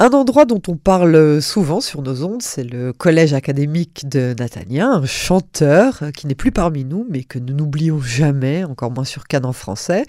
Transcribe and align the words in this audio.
Un 0.00 0.10
endroit 0.10 0.44
dont 0.44 0.62
on 0.68 0.76
parle 0.76 1.42
souvent 1.42 1.80
sur 1.80 2.02
nos 2.02 2.22
ondes, 2.22 2.40
c'est 2.40 2.62
le 2.62 2.92
collège 2.92 3.32
académique 3.32 4.08
de 4.08 4.32
Natania, 4.38 4.86
un 4.86 5.06
chanteur 5.06 6.04
qui 6.16 6.28
n'est 6.28 6.36
plus 6.36 6.52
parmi 6.52 6.84
nous, 6.84 7.04
mais 7.10 7.24
que 7.24 7.40
nous 7.40 7.52
n'oublions 7.52 8.00
jamais, 8.00 8.62
encore 8.62 8.92
moins 8.92 9.02
sur 9.04 9.26
Cannes 9.26 9.44
en 9.44 9.52
français. 9.52 10.04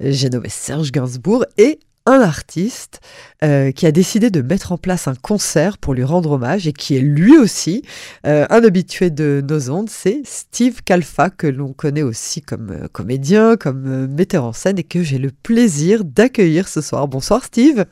J'ai 0.00 0.30
nommé 0.30 0.48
Serge 0.48 0.90
Gainsbourg 0.90 1.44
et 1.58 1.80
un 2.06 2.22
artiste 2.22 3.00
euh, 3.44 3.72
qui 3.72 3.84
a 3.84 3.92
décidé 3.92 4.30
de 4.30 4.40
mettre 4.40 4.72
en 4.72 4.78
place 4.78 5.06
un 5.06 5.14
concert 5.14 5.76
pour 5.76 5.92
lui 5.92 6.04
rendre 6.04 6.30
hommage 6.30 6.66
et 6.66 6.72
qui 6.72 6.96
est 6.96 7.00
lui 7.00 7.36
aussi 7.36 7.82
euh, 8.26 8.46
un 8.48 8.64
habitué 8.64 9.10
de 9.10 9.44
nos 9.46 9.68
ondes, 9.68 9.90
c'est 9.90 10.22
Steve 10.24 10.82
Kalfa, 10.82 11.28
que 11.28 11.46
l'on 11.46 11.74
connaît 11.74 12.02
aussi 12.02 12.40
comme 12.40 12.70
euh, 12.70 12.88
comédien, 12.90 13.58
comme 13.58 14.06
metteur 14.06 14.44
en 14.44 14.54
scène 14.54 14.78
et 14.78 14.84
que 14.84 15.02
j'ai 15.02 15.18
le 15.18 15.30
plaisir 15.30 16.04
d'accueillir 16.06 16.68
ce 16.68 16.80
soir. 16.80 17.06
Bonsoir 17.06 17.44
Steve. 17.44 17.84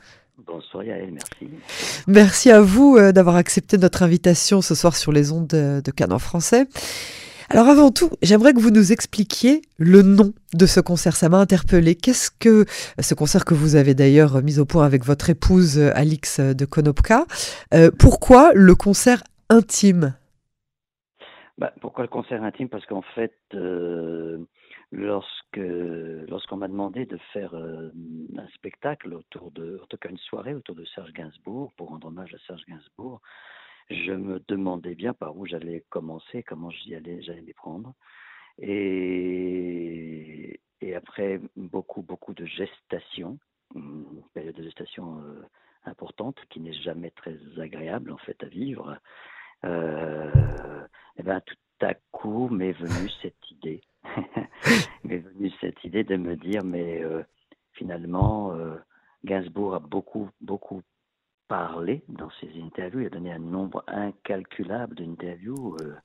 Bonsoir 0.45 0.83
Yael, 0.83 1.11
merci. 1.11 1.49
Merci 2.07 2.51
à 2.51 2.61
vous 2.61 2.99
d'avoir 3.11 3.35
accepté 3.35 3.77
notre 3.77 4.03
invitation 4.03 4.61
ce 4.61 4.75
soir 4.75 4.95
sur 4.95 5.11
les 5.11 5.31
ondes 5.31 5.47
de, 5.47 5.81
en 6.13 6.19
français. 6.19 6.67
Alors 7.49 7.67
avant 7.67 7.91
tout, 7.91 8.09
j'aimerais 8.23 8.53
que 8.53 8.59
vous 8.59 8.71
nous 8.71 8.91
expliquiez 8.91 9.61
le 9.77 10.01
nom 10.01 10.33
de 10.53 10.65
ce 10.65 10.79
concert. 10.79 11.15
Ça 11.15 11.29
m'a 11.29 11.37
interpellé. 11.37 11.95
Qu'est-ce 11.95 12.31
que 12.31 12.65
ce 12.99 13.13
concert 13.13 13.45
que 13.45 13.53
vous 13.53 13.75
avez 13.75 13.93
d'ailleurs 13.93 14.41
mis 14.41 14.59
au 14.59 14.65
point 14.65 14.85
avec 14.85 15.05
votre 15.05 15.29
épouse 15.29 15.79
Alix 15.79 16.39
de 16.39 16.65
Konopka 16.65 17.25
euh, 17.73 17.91
Pourquoi 17.97 18.51
le 18.53 18.73
concert 18.73 19.23
intime? 19.49 20.15
Bah, 21.57 21.71
Pourquoi 21.81 22.03
le 22.03 22.09
concert 22.09 22.43
intime? 22.43 22.67
Parce 22.67 22.85
qu'en 22.87 23.03
fait, 23.13 23.35
euh, 23.53 24.39
lorsque 24.95 25.57
lorsqu'on 25.57 26.57
m'a 26.57 26.67
demandé 26.67 27.05
de 27.05 27.17
faire 27.33 27.53
euh, 27.53 27.89
un 28.37 28.47
spectacle 28.55 29.13
autour 29.13 29.51
de, 29.51 29.79
en 29.83 29.85
tout 29.87 29.97
cas 29.97 30.09
une 30.09 30.17
soirée 30.17 30.53
autour 30.53 30.75
de 30.75 30.85
Serge 30.85 31.11
Gainsbourg 31.11 31.73
pour 31.75 31.89
rendre 31.89 32.07
hommage 32.07 32.33
à 32.33 32.37
Serge 32.47 32.63
Gainsbourg, 32.67 33.21
je 33.89 34.13
me 34.13 34.41
demandais 34.47 34.95
bien 34.95 35.13
par 35.13 35.37
où 35.37 35.45
j'allais 35.45 35.83
commencer, 35.89 36.43
comment 36.43 36.69
j'y 36.69 36.95
allais, 36.95 37.21
j'allais 37.21 37.41
m'y 37.41 37.53
prendre. 37.53 37.93
Et, 38.59 40.59
après 40.95 41.41
beaucoup, 41.57 42.03
beaucoup 42.03 42.33
de 42.33 42.45
gestation, 42.45 43.37
une 43.75 44.23
période 44.33 44.55
de 44.55 44.63
gestation 44.63 45.19
euh, 45.19 45.43
importante 45.83 46.39
qui 46.49 46.61
n'est 46.61 46.73
jamais 46.73 47.11
très 47.11 47.37
agréable 47.59 48.13
en 48.13 48.17
fait 48.17 48.41
à 48.43 48.47
vivre, 48.47 48.97
euh, 49.65 50.31
eh 51.17 51.23
ben, 51.23 51.41
tout 51.41 51.55
à 51.81 51.95
coup 52.11 52.47
m'est 52.47 52.71
venue 52.71 53.09
cette 53.21 53.51
idée. 53.51 53.81
m'est 55.03 55.19
venue 55.19 55.51
cette 55.61 55.83
idée 55.83 56.03
de 56.03 56.17
me 56.17 56.35
dire, 56.35 56.63
mais 56.63 57.03
euh, 57.03 57.23
finalement, 57.73 58.51
euh, 58.53 58.75
Gainsbourg 59.23 59.75
a 59.75 59.79
beaucoup, 59.79 60.29
beaucoup 60.41 60.81
parlé 61.47 62.03
dans 62.07 62.29
ses 62.41 62.51
interviews. 62.61 63.01
Il 63.01 63.07
a 63.07 63.09
donné 63.09 63.31
un 63.31 63.39
nombre 63.39 63.83
incalculable 63.87 64.95
d'interviews 64.95 65.77
euh, 65.81 65.95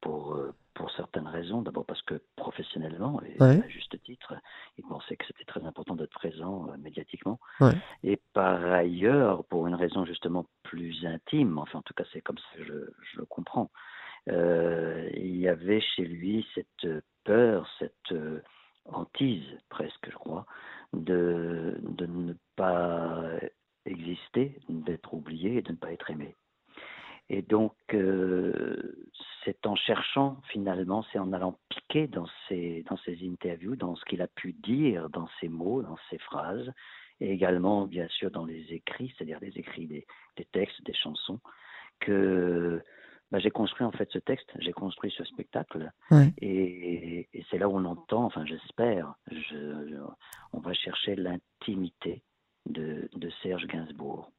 pour, 0.00 0.36
pour 0.74 0.90
certaines 0.92 1.28
raisons. 1.28 1.62
D'abord 1.62 1.84
parce 1.84 2.02
que 2.02 2.20
professionnellement, 2.36 3.20
et 3.22 3.40
à 3.42 3.68
juste 3.68 4.00
titre, 4.02 4.34
il 4.78 4.84
pensait 4.84 5.16
que 5.16 5.24
c'était 5.26 5.44
très 5.44 5.64
important 5.64 5.94
d'être 5.94 6.12
présent 6.12 6.68
euh, 6.68 6.76
médiatiquement. 6.78 7.38
Et 8.02 8.20
par 8.32 8.64
ailleurs, 8.64 9.44
pour 9.44 9.66
une 9.66 9.74
raison 9.74 10.04
justement 10.04 10.46
plus 10.62 11.04
intime, 11.06 11.58
enfin 11.58 11.80
en 11.80 11.82
tout 11.82 11.94
cas 11.94 12.04
c'est 12.12 12.20
comme 12.20 12.38
ça 12.38 12.58
que 12.58 12.64
je, 12.64 12.72
je 13.12 13.18
le 13.18 13.26
comprends, 13.26 13.70
il 14.28 15.36
y 15.36 15.48
avait 15.48 15.80
chez 15.80 16.04
lui 16.04 16.46
cette 16.54 17.04
peur, 17.24 17.68
cette 17.78 18.14
hantise 18.86 19.58
presque, 19.68 20.10
je 20.10 20.16
crois, 20.16 20.46
de, 20.92 21.78
de 21.82 22.06
ne 22.06 22.34
pas 22.56 23.22
exister, 23.86 24.58
d'être 24.68 25.14
oublié 25.14 25.56
et 25.56 25.62
de 25.62 25.72
ne 25.72 25.76
pas 25.76 25.92
être 25.92 26.10
aimé. 26.10 26.36
Et 27.28 27.42
donc, 27.42 27.74
euh, 27.94 29.08
c'est 29.44 29.66
en 29.66 29.76
cherchant 29.76 30.40
finalement, 30.48 31.04
c'est 31.12 31.18
en 31.18 31.32
allant 31.32 31.58
piquer 31.68 32.06
dans 32.06 32.26
ses, 32.48 32.84
dans 32.88 32.98
ses 32.98 33.18
interviews, 33.26 33.76
dans 33.76 33.96
ce 33.96 34.04
qu'il 34.04 34.22
a 34.22 34.26
pu 34.26 34.52
dire, 34.52 35.08
dans 35.10 35.28
ses 35.40 35.48
mots, 35.48 35.82
dans 35.82 35.96
ses 36.10 36.18
phrases, 36.18 36.70
et 37.20 37.32
également 37.32 37.86
bien 37.86 38.08
sûr 38.08 38.30
dans 38.30 38.44
les 38.44 38.72
écrits, 38.72 39.14
c'est-à-dire 39.16 39.38
les 39.40 39.56
écrits 39.56 39.86
des, 39.86 40.06
des, 40.36 40.44
textes, 40.46 40.84
des 40.84 40.94
chansons, 40.94 41.40
que 42.00 42.41
construit 43.52 43.86
en 43.86 43.92
fait 43.92 44.08
ce 44.10 44.18
texte, 44.18 44.50
j'ai 44.58 44.72
construit 44.72 45.14
ce 45.16 45.24
spectacle, 45.24 45.90
et, 46.38 47.28
et 47.32 47.44
c'est 47.50 47.58
là 47.58 47.68
où 47.68 47.76
on 47.76 47.84
entend, 47.84 48.24
enfin 48.24 48.44
j'espère, 48.44 49.14
je, 49.30 49.96
on 50.52 50.60
va 50.60 50.72
chercher 50.74 51.14
l'intimité 51.14 52.22
de, 52.66 53.08
Serge 53.42 53.66
Gainsbourg. 53.66 54.30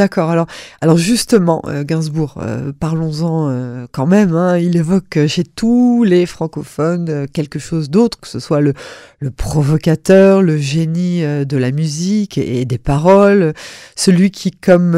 D'accord. 0.00 0.30
Alors, 0.30 0.46
alors 0.80 0.96
justement, 0.96 1.60
euh, 1.66 1.84
Gainsbourg, 1.84 2.38
euh, 2.40 2.72
parlons-en 2.72 3.50
euh, 3.50 3.86
quand 3.92 4.06
même. 4.06 4.34
Hein. 4.34 4.56
il 4.56 4.78
évoque 4.78 5.18
chez 5.26 5.44
tous 5.44 6.04
les 6.04 6.24
francophones 6.24 7.26
quelque 7.34 7.58
chose 7.58 7.90
d'autre, 7.90 8.18
que 8.18 8.26
ce 8.26 8.40
soit 8.40 8.62
le, 8.62 8.72
provocateur, 9.36 10.40
le 10.40 10.56
génie 10.56 11.20
de 11.20 11.56
la 11.58 11.70
musique 11.70 12.38
et, 12.38 12.64
des 12.64 12.78
paroles, 12.78 13.52
celui 13.94 14.30
qui, 14.30 14.52
comme 14.52 14.92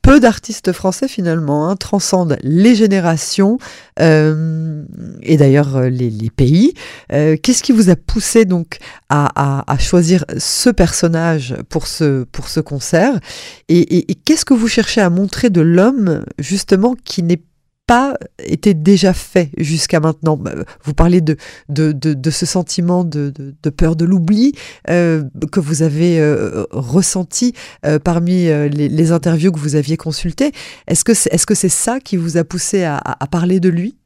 peu 0.00 0.20
d'artistes 0.20 0.72
français 0.72 1.06
finalement, 1.06 1.68
hein, 1.68 1.76
transcende 1.76 2.38
les 2.40 2.74
générations 2.74 3.58
et 4.00 5.36
d'ailleurs 5.36 5.82
les, 5.82 6.30
pays. 6.34 6.72
Qu'est-ce 7.10 7.62
qui 7.62 7.72
vous 7.72 7.90
a 7.90 7.96
poussé 7.96 8.46
donc 8.46 8.78
à, 9.10 9.76
choisir 9.78 10.24
ce 10.38 10.70
personnage 10.70 11.54
pour 11.68 11.86
ce 11.86 12.24
pour 12.24 12.48
ce 12.48 12.60
concert? 12.60 13.20
Et, 13.68 14.10
et, 14.10 14.14
qu'est-ce 14.14 14.45
que 14.46 14.54
vous 14.54 14.68
cherchez 14.68 15.02
à 15.02 15.10
montrer 15.10 15.50
de 15.50 15.60
l'homme, 15.60 16.24
justement, 16.38 16.94
qui 17.04 17.22
n'est 17.22 17.42
pas 17.86 18.16
été 18.38 18.74
déjà 18.74 19.12
fait 19.12 19.50
jusqu'à 19.58 20.00
maintenant? 20.00 20.36
Bah, 20.36 20.54
Vous 20.84 20.94
parlez 20.94 21.20
de, 21.20 21.36
de, 21.68 22.30
ce 22.30 22.46
sentiment 22.46 23.04
de, 23.04 23.32
peur 23.76 23.96
de 23.96 24.04
l'oubli 24.04 24.52
euh, 24.88 25.24
que 25.52 25.60
vous 25.60 25.82
avez 25.82 26.18
euh, 26.20 26.64
ressenti 26.70 27.52
euh, 27.84 27.98
parmi 27.98 28.46
les, 28.46 29.12
interviews 29.12 29.52
que 29.52 29.60
vous 29.60 29.74
aviez 29.74 29.96
consultées. 29.96 30.52
Est-ce 30.86 31.04
que 31.04 31.14
c'est 31.14 31.32
est 31.32 31.44
-ce 31.44 31.54
c'est 31.54 31.68
ça 31.68 32.00
qui 32.00 32.16
vous 32.16 32.36
a 32.36 32.44
poussé 32.44 32.84
à 32.84 33.26
parler 33.30 33.60
de 33.60 33.68
lui? 33.68 33.96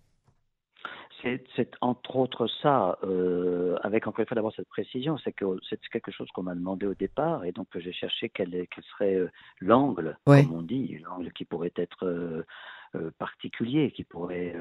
C'est 1.23 1.71
entre 1.81 2.17
autres 2.17 2.47
ça, 2.63 2.99
euh, 3.05 3.77
avec 3.83 4.07
encore 4.07 4.21
une 4.21 4.27
fois 4.27 4.35
d'abord 4.35 4.55
cette 4.55 4.69
précision, 4.69 5.19
c'est 5.19 5.33
que 5.33 5.45
c'est 5.69 5.81
quelque 5.89 6.11
chose 6.11 6.29
qu'on 6.33 6.43
m'a 6.43 6.55
demandé 6.55 6.87
au 6.87 6.95
départ 6.95 7.45
et 7.45 7.53
donc 7.53 7.69
j'ai 7.75 7.93
cherché 7.93 8.29
quel, 8.29 8.51
quel 8.51 8.85
serait 8.85 9.15
euh, 9.15 9.31
l'angle, 9.61 10.19
comme 10.25 10.53
on 10.53 10.63
dit, 10.63 10.99
l'angle 10.99 11.33
qui 11.33 11.45
pourrait 11.45 11.73
être 11.77 12.07
euh, 12.07 13.11
particulier, 13.19 13.93
qui 13.93 14.03
pourrait 14.03 14.57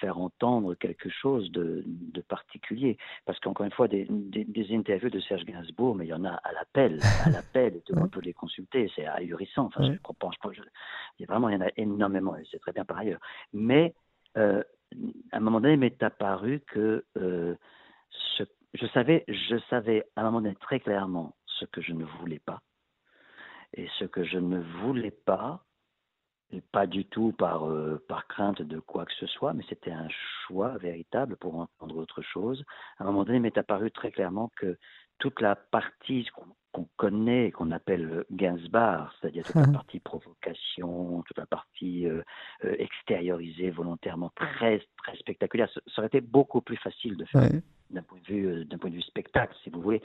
faire 0.00 0.18
entendre 0.18 0.74
quelque 0.74 1.08
chose 1.08 1.50
de, 1.50 1.82
de 1.86 2.20
particulier. 2.20 2.96
Parce 3.24 3.40
qu'encore 3.40 3.66
une 3.66 3.72
fois, 3.72 3.88
des, 3.88 4.06
des, 4.08 4.44
des, 4.44 4.74
interviews 4.74 5.10
de 5.10 5.18
Serge 5.20 5.44
Gainsbourg, 5.44 5.96
mais 5.96 6.06
il 6.06 6.10
y 6.10 6.14
en 6.14 6.24
a 6.24 6.34
à 6.34 6.52
l'appel, 6.52 7.00
à 7.24 7.30
l'appel, 7.30 7.80
tout 7.86 7.94
le 7.94 8.00
monde 8.00 8.12
peut 8.12 8.20
les 8.20 8.32
consulter, 8.32 8.90
c'est 8.94 9.06
ahurissant. 9.06 9.66
Enfin, 9.66 9.92
je 9.92 9.98
pense 10.18 10.36
pas, 10.36 10.50
il 10.52 11.22
y 11.22 11.24
a 11.24 11.26
vraiment, 11.26 11.48
il 11.48 11.54
y 11.54 11.56
en 11.56 11.66
a 11.66 11.70
énormément, 11.76 12.36
et 12.36 12.44
c'est 12.50 12.60
très 12.60 12.72
bien 12.72 12.84
par 12.84 12.98
ailleurs. 12.98 13.20
Mais 13.52 13.94
euh, 14.36 14.62
à 15.32 15.36
un 15.36 15.40
moment 15.40 15.60
donné, 15.60 15.74
il 15.74 15.80
m'est 15.80 16.02
apparu 16.02 16.60
que 16.66 17.04
euh, 17.16 17.54
je, 18.74 18.86
savais, 18.88 19.24
je 19.28 19.58
savais 19.70 20.04
à 20.16 20.22
un 20.22 20.24
moment 20.24 20.40
donné 20.40 20.56
très 20.56 20.80
clairement 20.80 21.34
ce 21.46 21.64
que 21.66 21.80
je 21.80 21.92
ne 21.92 22.04
voulais 22.04 22.40
pas. 22.40 22.60
Et 23.74 23.88
ce 23.98 24.04
que 24.04 24.24
je 24.24 24.38
ne 24.38 24.60
voulais 24.82 25.10
pas, 25.10 25.64
pas 26.72 26.86
du 26.86 27.04
tout 27.06 27.32
par, 27.32 27.68
euh, 27.68 28.02
par 28.08 28.26
crainte 28.28 28.62
de 28.62 28.78
quoi 28.78 29.04
que 29.06 29.14
ce 29.14 29.26
soit, 29.26 29.52
mais 29.52 29.64
c'était 29.68 29.90
un 29.90 30.08
choix 30.46 30.76
véritable 30.78 31.36
pour 31.36 31.56
entendre 31.56 31.96
autre 31.96 32.22
chose. 32.22 32.64
À 32.98 33.02
un 33.02 33.06
moment 33.06 33.24
donné, 33.24 33.38
il 33.38 33.42
m'est 33.42 33.58
apparu 33.58 33.90
très 33.90 34.12
clairement 34.12 34.50
que 34.56 34.78
toute 35.18 35.40
la 35.40 35.56
partie 35.56 36.28
qu'on 36.74 36.88
connaît, 36.96 37.52
qu'on 37.52 37.70
appelle 37.70 38.24
Gainsbar, 38.32 39.14
c'est-à-dire 39.20 39.44
toute 39.44 39.54
la 39.54 39.66
partie 39.72 40.00
provocation, 40.00 41.22
toute 41.22 41.38
la 41.38 41.46
partie 41.46 42.06
euh, 42.06 42.22
euh, 42.64 42.74
extériorisée 42.78 43.70
volontairement 43.70 44.32
très 44.34 44.82
très 44.98 45.16
spectaculaire, 45.16 45.70
ça, 45.72 45.80
aurait 45.98 46.08
été 46.08 46.20
beaucoup 46.20 46.60
plus 46.60 46.76
facile 46.76 47.16
de 47.16 47.24
faire 47.26 47.48
d'un 47.90 48.02
point 48.02 48.18
de 48.18 48.32
vue 48.32 48.46
euh, 48.46 48.64
d'un 48.64 48.78
point 48.78 48.90
de 48.90 48.96
vue 48.96 49.02
spectacle, 49.02 49.54
si 49.62 49.70
vous 49.70 49.80
voulez, 49.80 50.02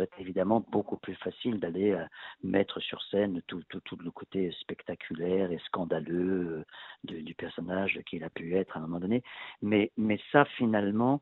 été 0.00 0.20
évidemment 0.20 0.64
beaucoup 0.72 0.96
plus 0.96 1.14
facile 1.16 1.60
d'aller 1.60 1.96
mettre 2.42 2.80
sur 2.80 3.02
scène 3.10 3.42
tout, 3.46 3.62
tout, 3.68 3.80
tout, 3.80 3.96
le 3.96 4.10
côté 4.10 4.50
spectaculaire 4.60 5.52
et 5.52 5.58
scandaleux 5.66 6.64
du 7.04 7.34
personnage 7.34 8.00
qu'il 8.06 8.24
a 8.24 8.30
pu 8.30 8.56
être 8.56 8.76
à 8.76 8.80
un 8.80 8.82
moment 8.82 9.00
donné. 9.00 9.22
Mais 9.60 9.92
mais 9.96 10.18
ça 10.32 10.44
finalement, 10.56 11.20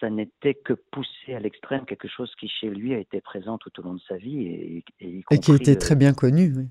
ça 0.00 0.08
n'était 0.10 0.54
que 0.54 0.72
poussé 0.72 1.34
à 1.34 1.40
l'extrême, 1.40 1.84
quelque 1.84 2.08
chose 2.08 2.32
qui 2.36 2.48
chez 2.48 2.70
lui 2.70 2.94
a 2.94 2.98
été 2.98 3.20
présent 3.20 3.58
tout 3.58 3.78
au 3.80 3.82
long 3.82 3.94
de 3.94 4.00
sa 4.08 4.16
vie 4.16 4.40
et, 4.46 4.84
et, 5.00 5.22
qui 5.38 5.52
était 5.52 5.76
très 5.76 5.96
bien 5.96 6.12
connu. 6.12 6.52
Oui. 6.56 6.68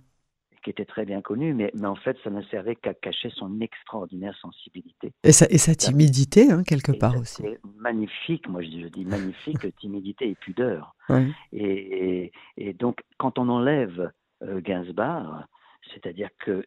Qui 0.64 0.70
était 0.70 0.86
très 0.86 1.06
bien 1.06 1.22
connu, 1.22 1.54
mais, 1.54 1.72
mais 1.74 1.88
en 1.88 1.96
fait, 1.96 2.18
ça 2.24 2.30
ne 2.30 2.42
servait 2.44 2.76
qu'à 2.76 2.94
cacher 2.94 3.32
son 3.32 3.60
extraordinaire 3.62 4.38
sensibilité. 4.40 5.12
Et 5.24 5.32
sa, 5.32 5.48
et 5.50 5.58
sa 5.58 5.74
timidité, 5.74 6.52
hein, 6.52 6.64
quelque 6.64 6.92
part 6.92 7.18
aussi. 7.18 7.44
Magnifique, 7.78 8.48
moi 8.48 8.62
je 8.62 8.68
dis, 8.68 8.82
je 8.82 8.88
dis 8.88 9.06
magnifique, 9.06 9.76
timidité 9.80 10.30
et 10.30 10.36
pudeur. 10.36 10.96
Et, 11.52 12.32
et, 12.58 12.74
donc, 12.74 13.02
quand 13.18 13.40
on 13.40 13.50
enlève 13.50 14.12
Gainsbourg. 14.42 15.44
C'est-à-dire 15.94 16.30
que 16.40 16.64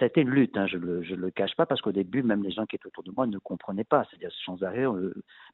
été 0.00 0.20
une 0.20 0.30
lutte, 0.30 0.56
hein, 0.56 0.66
je 0.66 0.76
ne 0.76 0.86
le, 0.86 1.00
le, 1.00 1.30
cache 1.30 1.54
pas, 1.56 1.66
parce 1.66 1.80
qu'au 1.80 1.92
début, 1.92 2.22
même 2.22 2.42
les 2.42 2.52
gens 2.52 2.64
qui 2.64 2.76
étaient 2.76 2.86
autour 2.86 3.02
de 3.02 3.10
moi 3.10 3.26
ne 3.26 3.38
comprenaient 3.38 3.84
pas. 3.84 4.06
C'est-à-dire, 4.08 4.30
sans 4.46 4.62
arrêt, 4.62 4.86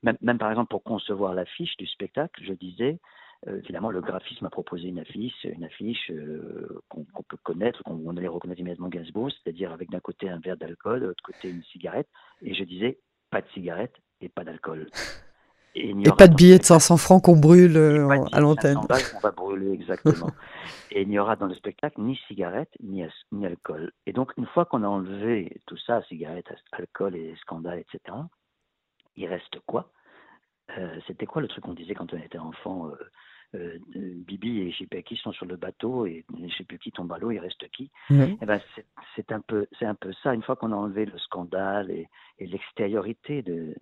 même, 0.03 0.17
même, 0.21 0.39
par 0.39 0.51
exemple 0.51 0.69
pour 0.69 0.83
concevoir 0.83 1.35
l'affiche 1.35 1.77
du 1.79 1.87
spectacle, 1.87 2.43
je 2.45 2.53
disais, 2.53 3.01
euh, 3.47 3.59
évidemment, 3.59 3.91
le 3.91 4.01
graphisme 4.01 4.47
a 4.47 4.51
proposé 4.51 4.89
une 4.89 4.99
affiche, 4.99 5.45
une 5.45 5.65
affiche 5.65 6.11
euh, 6.11 6.81
qu'on 6.89 7.05
peut 7.23 7.37
connaître, 7.45 7.83
qu'on 7.85 8.17
allait 8.17 8.27
reconnaître 8.27 8.61
immédiatement 8.61 8.89
Gainsbourg, 8.89 9.31
c'est-à-dire 9.31 9.73
avec 9.73 9.91
d'un 9.91 10.01
côté 10.01 10.29
un 10.29 10.41
verre 10.41 10.57
d'alcool, 10.57 11.01
de 11.01 11.07
l'autre 11.07 11.23
côté 11.23 11.49
une 11.51 11.63
cigarette, 11.65 12.09
et 12.43 12.55
je 12.55 12.65
disais 12.65 12.99
pas 13.31 13.41
de 13.41 13.49
cigarette 13.55 13.95
et 14.21 14.29
pas 14.29 14.43
d'alcool. 14.43 14.89
Et, 15.75 15.95
pas 16.17 16.27
de 16.27 16.35
billets 16.35 16.59
de 16.59 16.65
500 16.65 16.97
francs 16.97 17.23
qu'on 17.23 17.37
brûle 17.37 17.77
euh, 17.77 18.09
à 18.33 18.41
l'antenne. 18.41 18.79
On 18.79 19.21
va 19.21 19.31
brûler, 19.31 19.71
exactement. 19.71 20.31
et 20.91 21.03
il 21.03 21.09
n'y 21.09 21.21
aura 21.21 21.37
dans 21.37 21.47
le 21.47 21.55
spectacle 21.55 22.01
ni 22.01 22.17
cigarette 22.27 22.71
ni, 22.83 23.05
ni 23.31 23.47
alcool. 23.47 23.93
Et 24.07 24.13
donc, 24.13 24.33
une 24.37 24.47
fois 24.47 24.65
qu'on 24.65 24.83
a 24.83 24.89
enlevé 24.89 25.61
tout 25.67 25.77
ça, 25.77 26.03
cigarette, 26.09 26.47
alcool 26.73 27.15
et 27.15 27.37
scandale, 27.43 27.79
etc., 27.79 28.17
il 29.15 29.27
reste 29.27 29.61
quoi? 29.67 29.93
C'était 31.07 31.27
quoi 31.27 31.43
le 31.43 31.49
truc 31.49 31.65
qu'on 31.65 31.75
disait 31.75 31.95
quand 31.95 32.13
on 32.13 32.19
était 32.19 32.39
enfant 32.39 32.91
euh, 33.55 33.79
Bibi 33.95 34.61
et 34.61 34.71
je 34.73 34.85
qui 34.85 35.17
sont 35.17 35.33
sur 35.33 35.47
le 35.47 35.57
bateau 35.57 36.05
et 36.05 36.27
je 36.39 36.55
sais 36.55 36.65
plus 36.65 36.79
qui 36.79 36.93
tombe 36.93 37.11
à 37.13 37.19
l'eau, 37.19 37.31
il 37.31 37.39
reste 37.39 37.67
qui? 37.71 37.91
Eh 38.11 38.45
ben, 38.45 38.61
c'est 39.17 39.33
un 39.33 39.41
peu 39.41 39.67
c'est 39.79 39.87
un 39.87 39.95
peu 39.95 40.13
ça. 40.23 40.35
Une 40.35 40.43
fois 40.43 40.57
qu'on 40.57 40.73
a 40.73 40.77
enlevé 40.77 41.07
le 41.07 41.19
scandale 41.19 41.91
et, 41.91 42.09
l'extériorité 42.41 43.43
de, 43.43 43.75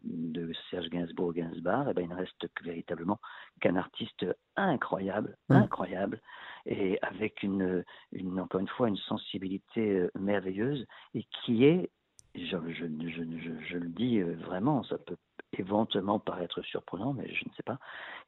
Serge 0.70 0.88
Gainsbourg 0.88 1.32
Gainsbourg, 1.34 1.86
eh 1.90 1.94
ben, 1.94 2.02
il 2.02 2.08
ne 2.08 2.14
reste 2.14 2.48
que, 2.54 2.64
véritablement 2.64 3.18
qu'un 3.60 3.76
artiste 3.76 4.24
incroyable, 4.56 5.36
incroyable, 5.48 6.20
et 6.64 6.98
avec 7.02 7.42
une, 7.42 7.84
une, 8.12 8.40
encore 8.40 8.60
une 8.60 8.68
fois 8.68 8.88
une 8.88 8.96
sensibilité 8.96 9.98
euh, 9.98 10.10
merveilleuse 10.18 10.86
et 11.14 11.26
qui 11.44 11.64
est 11.64 11.90
je, 12.34 12.56
je, 12.68 12.86
je, 12.86 13.66
je, 13.68 13.78
le 13.78 13.88
dis 13.88 14.18
euh, 14.18 14.36
vraiment, 14.44 14.84
ça 14.84 14.98
peut 14.98 15.16
éventuellement 15.60 16.18
paraître 16.18 16.62
surprenant, 16.62 17.12
mais 17.12 17.28
je 17.32 17.44
ne 17.48 17.54
sais 17.54 17.62
pas, 17.62 17.78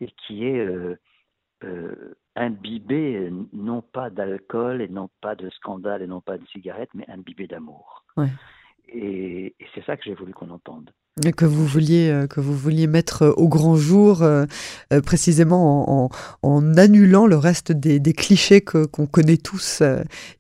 et 0.01 0.09
qui 0.27 0.45
est 0.45 0.67
euh, 1.65 2.15
imbibé 2.37 3.33
non 3.53 3.83
pas 3.83 4.11
d'alcool 4.11 4.81
et 4.81 4.89
non 4.89 5.11
pas 5.21 5.35
de 5.35 5.51
scandale 5.51 6.03
et 6.03 6.07
non 6.07 6.21
pas 6.21 6.39
de 6.39 6.47
cigarette, 6.47 6.91
mais 6.95 7.09
imbibé 7.09 7.47
d'amour. 7.47 8.05
Et 8.93 9.55
c'est 9.75 9.85
ça 9.85 9.97
que 9.97 10.03
j'ai 10.05 10.15
voulu 10.15 10.33
qu'on 10.33 10.51
entende 10.51 10.91
que 11.37 11.45
vous 11.45 11.67
vouliez 11.67 12.11
euh, 12.11 12.27
que 12.27 12.41
vous 12.41 12.57
vouliez 12.57 12.87
mettre 12.87 13.23
euh, 13.23 13.33
au 13.37 13.49
grand 13.49 13.77
jour 13.77 14.23
euh, 14.23 14.47
précisément 15.05 16.11
en, 16.43 16.77
annulant 16.77 17.27
le 17.27 17.37
reste 17.37 17.73
des, 17.73 18.01
clichés 18.13 18.61
qu'on 18.61 19.07
connaît 19.07 19.37
tous 19.37 19.83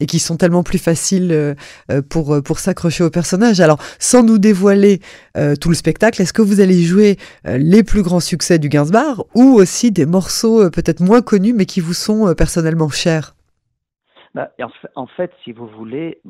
et 0.00 0.06
qui 0.06 0.18
sont 0.18 0.36
tellement 0.36 0.62
plus 0.62 0.78
faciles 0.78 1.56
pour 2.08 2.42
pour 2.42 2.58
s'accrocher 2.58 3.04
au 3.04 3.10
personnage. 3.10 3.60
Alors 3.60 3.78
sans 3.98 4.22
nous 4.22 4.38
dévoiler 4.38 5.00
tout 5.60 5.68
le 5.68 5.74
spectacle, 5.74 6.22
est-ce 6.22 6.32
que 6.32 6.42
vous 6.42 6.60
allez 6.60 6.82
jouer 6.82 7.16
les 7.44 7.82
plus 7.82 8.02
grands 8.02 8.20
succès 8.20 8.58
du 8.58 8.68
Gainsbourg 8.68 9.26
ou 9.34 9.54
aussi 9.54 9.90
des 9.90 10.06
morceaux 10.06 10.70
peut-être 10.70 11.00
moins 11.00 11.22
connus 11.22 11.52
mais 11.52 11.66
qui 11.66 11.80
vous 11.80 11.94
sont 11.94 12.34
personnellement 12.34 12.88
chers? 12.88 13.38
Bah, 14.34 14.50
en, 14.94 15.06
fait, 15.06 15.32
si 15.42 15.52
vous 15.52 15.66
voulez, 15.66 16.20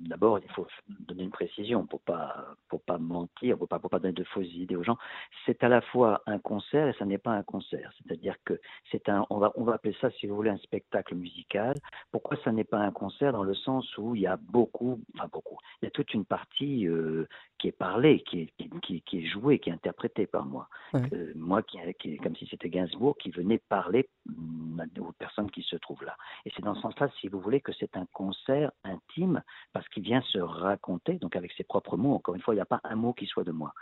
d'abord, 0.00 0.38
il 0.38 0.50
faut 0.52 0.66
donner 0.88 1.24
une 1.24 1.30
précision 1.30 1.86
pour 1.86 2.00
pas 2.00 2.54
pour 2.68 2.82
pas 2.82 2.98
mentir, 2.98 3.58
pour 3.58 3.68
pas 3.68 3.78
pour 3.78 3.90
pas 3.90 3.98
donner 3.98 4.14
de 4.14 4.24
fausses 4.24 4.52
idées 4.54 4.76
aux 4.76 4.82
gens. 4.82 4.98
C'est 5.46 5.62
à 5.62 5.68
la 5.68 5.80
fois 5.80 6.22
un 6.26 6.38
concert 6.38 6.88
et 6.88 6.94
ça 6.94 7.04
n'est 7.04 7.18
pas 7.18 7.32
un 7.32 7.42
concert. 7.42 7.92
C'est-à-dire 7.98 8.36
que 8.44 8.60
c'est 8.90 9.08
un, 9.08 9.26
on 9.30 9.38
va 9.38 9.52
on 9.56 9.64
va 9.64 9.74
appeler 9.74 9.96
ça, 10.00 10.10
si 10.12 10.26
vous 10.26 10.34
voulez, 10.34 10.50
un 10.50 10.58
spectacle 10.58 11.14
musical. 11.14 11.74
Pourquoi 12.10 12.36
ça 12.44 12.52
n'est 12.52 12.64
pas 12.64 12.78
un 12.78 12.90
concert 12.90 13.32
dans 13.32 13.44
le 13.44 13.54
sens 13.54 13.86
où 13.98 14.14
il 14.14 14.22
y 14.22 14.26
a 14.26 14.36
beaucoup, 14.36 15.00
enfin 15.14 15.28
beaucoup, 15.32 15.58
il 15.82 15.86
y 15.86 15.88
a 15.88 15.90
toute 15.90 16.14
une 16.14 16.24
partie 16.24 16.86
euh, 16.86 17.28
qui 17.64 17.68
est 17.68 17.72
parlée, 17.72 18.20
qui 18.20 18.40
est 18.42 18.52
qui, 18.82 19.00
qui, 19.00 19.20
est 19.20 19.26
jouée, 19.26 19.58
qui 19.58 19.70
est 19.70 19.72
interprétée 19.72 20.26
par 20.26 20.44
moi. 20.44 20.68
Euh, 20.94 21.32
moi, 21.34 21.62
qui, 21.62 21.78
qui, 21.98 22.18
comme 22.18 22.36
si 22.36 22.46
c'était 22.46 22.68
Gainsbourg 22.68 23.16
qui 23.16 23.30
venait 23.30 23.58
parler 23.70 24.06
mm, 24.26 24.82
aux 25.00 25.12
personnes 25.12 25.50
qui 25.50 25.62
se 25.62 25.76
trouvent 25.76 26.04
là. 26.04 26.14
Et 26.44 26.52
c'est 26.54 26.62
dans 26.62 26.74
ce 26.74 26.82
sens-là, 26.82 27.08
si 27.20 27.28
vous 27.28 27.40
voulez, 27.40 27.62
que 27.62 27.72
c'est 27.72 27.96
un 27.96 28.04
concert 28.12 28.70
intime 28.84 29.42
parce 29.72 29.88
qu'il 29.88 30.02
vient 30.02 30.20
se 30.20 30.38
raconter, 30.38 31.14
donc 31.14 31.36
avec 31.36 31.52
ses 31.52 31.64
propres 31.64 31.96
mots. 31.96 32.14
Encore 32.14 32.34
une 32.34 32.42
fois, 32.42 32.52
il 32.52 32.58
n'y 32.58 32.62
a 32.62 32.66
pas 32.66 32.82
un 32.84 32.96
mot 32.96 33.14
qui 33.14 33.24
soit 33.24 33.44
de 33.44 33.52
moi. 33.52 33.72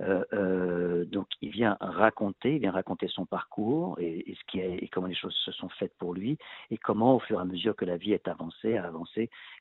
Euh, 0.00 0.24
euh, 0.32 1.04
donc, 1.06 1.26
il 1.40 1.50
vient 1.50 1.76
raconter, 1.80 2.54
il 2.54 2.60
vient 2.60 2.70
raconter 2.70 3.08
son 3.08 3.26
parcours 3.26 3.98
et, 3.98 4.36
ce 4.38 4.44
qui 4.50 4.60
est, 4.60 4.78
et 4.78 4.88
comment 4.88 5.06
les 5.06 5.14
choses 5.14 5.34
se 5.44 5.52
sont 5.52 5.68
faites 5.68 5.96
pour 5.98 6.14
lui 6.14 6.38
et 6.70 6.76
comment, 6.76 7.16
au 7.16 7.18
fur 7.18 7.38
et 7.38 7.42
à 7.42 7.44
mesure 7.44 7.74
que 7.74 7.84
la 7.84 7.96
vie 7.96 8.12
est 8.12 8.28
avancée, 8.28 8.78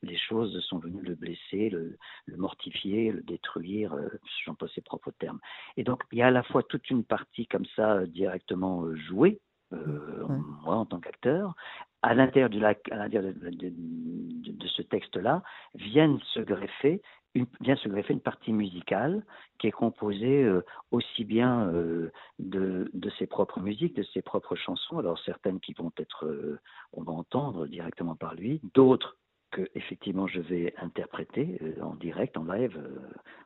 les 0.04 0.18
choses 0.18 0.60
sont 0.62 0.80
venues 0.80 1.02
le 1.02 1.16
blesser, 1.16 1.70
le, 1.70 1.98
mortifier, 2.36 3.12
le 3.12 3.22
détruire. 3.24 3.67
Euh, 3.76 4.10
J'emploie 4.46 4.70
ses 4.74 4.82
propres 4.82 5.12
termes. 5.12 5.40
Et 5.76 5.84
donc, 5.84 6.04
il 6.12 6.20
y 6.20 6.22
a 6.22 6.28
à 6.28 6.32
la 6.32 6.44
fois 6.44 6.64
toute 6.64 6.90
une 6.90 7.04
partie 7.04 7.48
comme 7.48 7.66
ça 7.76 8.06
directement 8.06 8.84
jouée 8.96 9.42
euh, 9.74 10.28
moi 10.64 10.76
en 10.76 10.86
tant 10.86 11.00
qu'acteur, 11.00 11.56
à 12.02 12.14
l'intérieur 12.14 12.50
de, 12.50 12.60
de, 12.60 14.68
ce 14.68 14.82
texte-là, 14.82 15.44
viennent 15.76 16.20
se 16.34 16.40
greffer 16.40 17.02
une, 17.34 17.48
vient 17.62 17.76
se 17.76 17.90
greffer 17.90 18.14
une 18.14 18.22
partie 18.22 18.54
musicale 18.54 19.26
qui 19.60 19.68
est 19.68 19.72
composée 19.72 20.44
euh, 20.44 20.64
aussi 20.92 21.24
bien 21.24 21.68
euh, 21.70 22.12
de, 22.40 22.90
ses 23.20 23.28
propres 23.28 23.60
musiques, 23.60 23.96
de 23.96 24.04
ses 24.04 24.22
propres 24.22 24.56
chansons, 24.56 25.00
alors 25.00 25.20
certaines 25.20 25.60
qui 25.60 25.74
vont 25.74 25.92
être, 25.98 26.26
euh, 26.26 26.60
on 26.94 27.04
va 27.04 27.14
entendre 27.14 27.68
directement 27.68 28.16
par 28.16 28.36
lui, 28.36 28.62
d'autres 28.74 29.18
que 29.58 29.70
effectivement 29.76 30.28
je 30.28 30.40
vais 30.40 30.74
interpréter 30.78 31.60
en 31.82 31.96
direct, 31.96 32.38
en 32.38 32.46
live, 32.46 32.80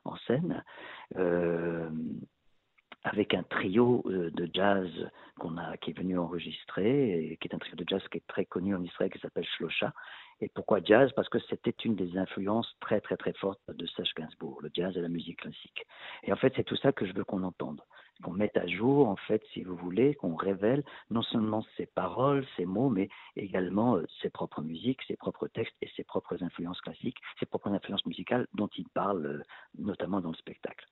en 0.04 0.16
scène 0.26 0.62
avec 3.04 3.34
un 3.34 3.42
trio 3.42 4.02
euh, 4.06 4.30
de 4.30 4.48
jazz 4.52 4.88
qu'on 5.38 5.56
a, 5.56 5.76
qui 5.78 5.90
est 5.90 5.98
venu 5.98 6.18
enregistrer, 6.18 7.32
et 7.32 7.36
qui 7.36 7.48
est 7.48 7.54
un 7.54 7.58
trio 7.58 7.74
de 7.74 7.84
jazz 7.86 8.02
qui 8.10 8.18
est 8.18 8.26
très 8.28 8.44
connu 8.44 8.74
en 8.74 8.82
Israël, 8.82 9.10
qui 9.10 9.18
s'appelle 9.18 9.46
Shlosha. 9.56 9.92
Et 10.42 10.48
pourquoi 10.48 10.80
jazz? 10.82 11.12
Parce 11.14 11.28
que 11.28 11.38
c'était 11.38 11.74
une 11.84 11.94
des 11.94 12.18
influences 12.18 12.74
très 12.80 13.00
très 13.00 13.16
très 13.16 13.32
fortes 13.32 13.60
de 13.68 13.86
Serge 13.86 14.12
Gainsbourg, 14.16 14.60
le 14.60 14.70
jazz 14.74 14.96
et 14.96 15.00
la 15.00 15.08
musique 15.08 15.38
classique. 15.38 15.86
Et 16.24 16.32
en 16.32 16.36
fait, 16.36 16.52
c'est 16.56 16.64
tout 16.64 16.74
ça 16.74 16.90
que 16.92 17.06
je 17.06 17.12
veux 17.12 17.22
qu'on 17.22 17.44
entende, 17.44 17.80
qu'on 18.24 18.32
mette 18.32 18.56
à 18.56 18.66
jour, 18.66 19.08
en 19.08 19.14
fait, 19.14 19.40
si 19.52 19.62
vous 19.62 19.76
voulez, 19.76 20.16
qu'on 20.16 20.34
révèle 20.34 20.82
non 21.10 21.22
seulement 21.22 21.64
ses 21.76 21.86
paroles, 21.86 22.44
ses 22.56 22.64
mots, 22.64 22.88
mais 22.88 23.08
également 23.36 23.98
euh, 23.98 24.04
ses 24.20 24.30
propres 24.30 24.62
musiques, 24.62 25.02
ses 25.06 25.16
propres 25.16 25.46
textes 25.46 25.76
et 25.80 25.88
ses 25.94 26.02
propres 26.02 26.42
influences 26.42 26.80
classiques, 26.80 27.18
ses 27.38 27.46
propres 27.46 27.70
influences 27.70 28.04
musicales 28.04 28.48
dont 28.52 28.70
il 28.76 28.88
parle 28.88 29.24
euh, 29.24 29.42
notamment 29.78 30.20
dans 30.20 30.32
le 30.32 30.36
spectacle. 30.36 30.88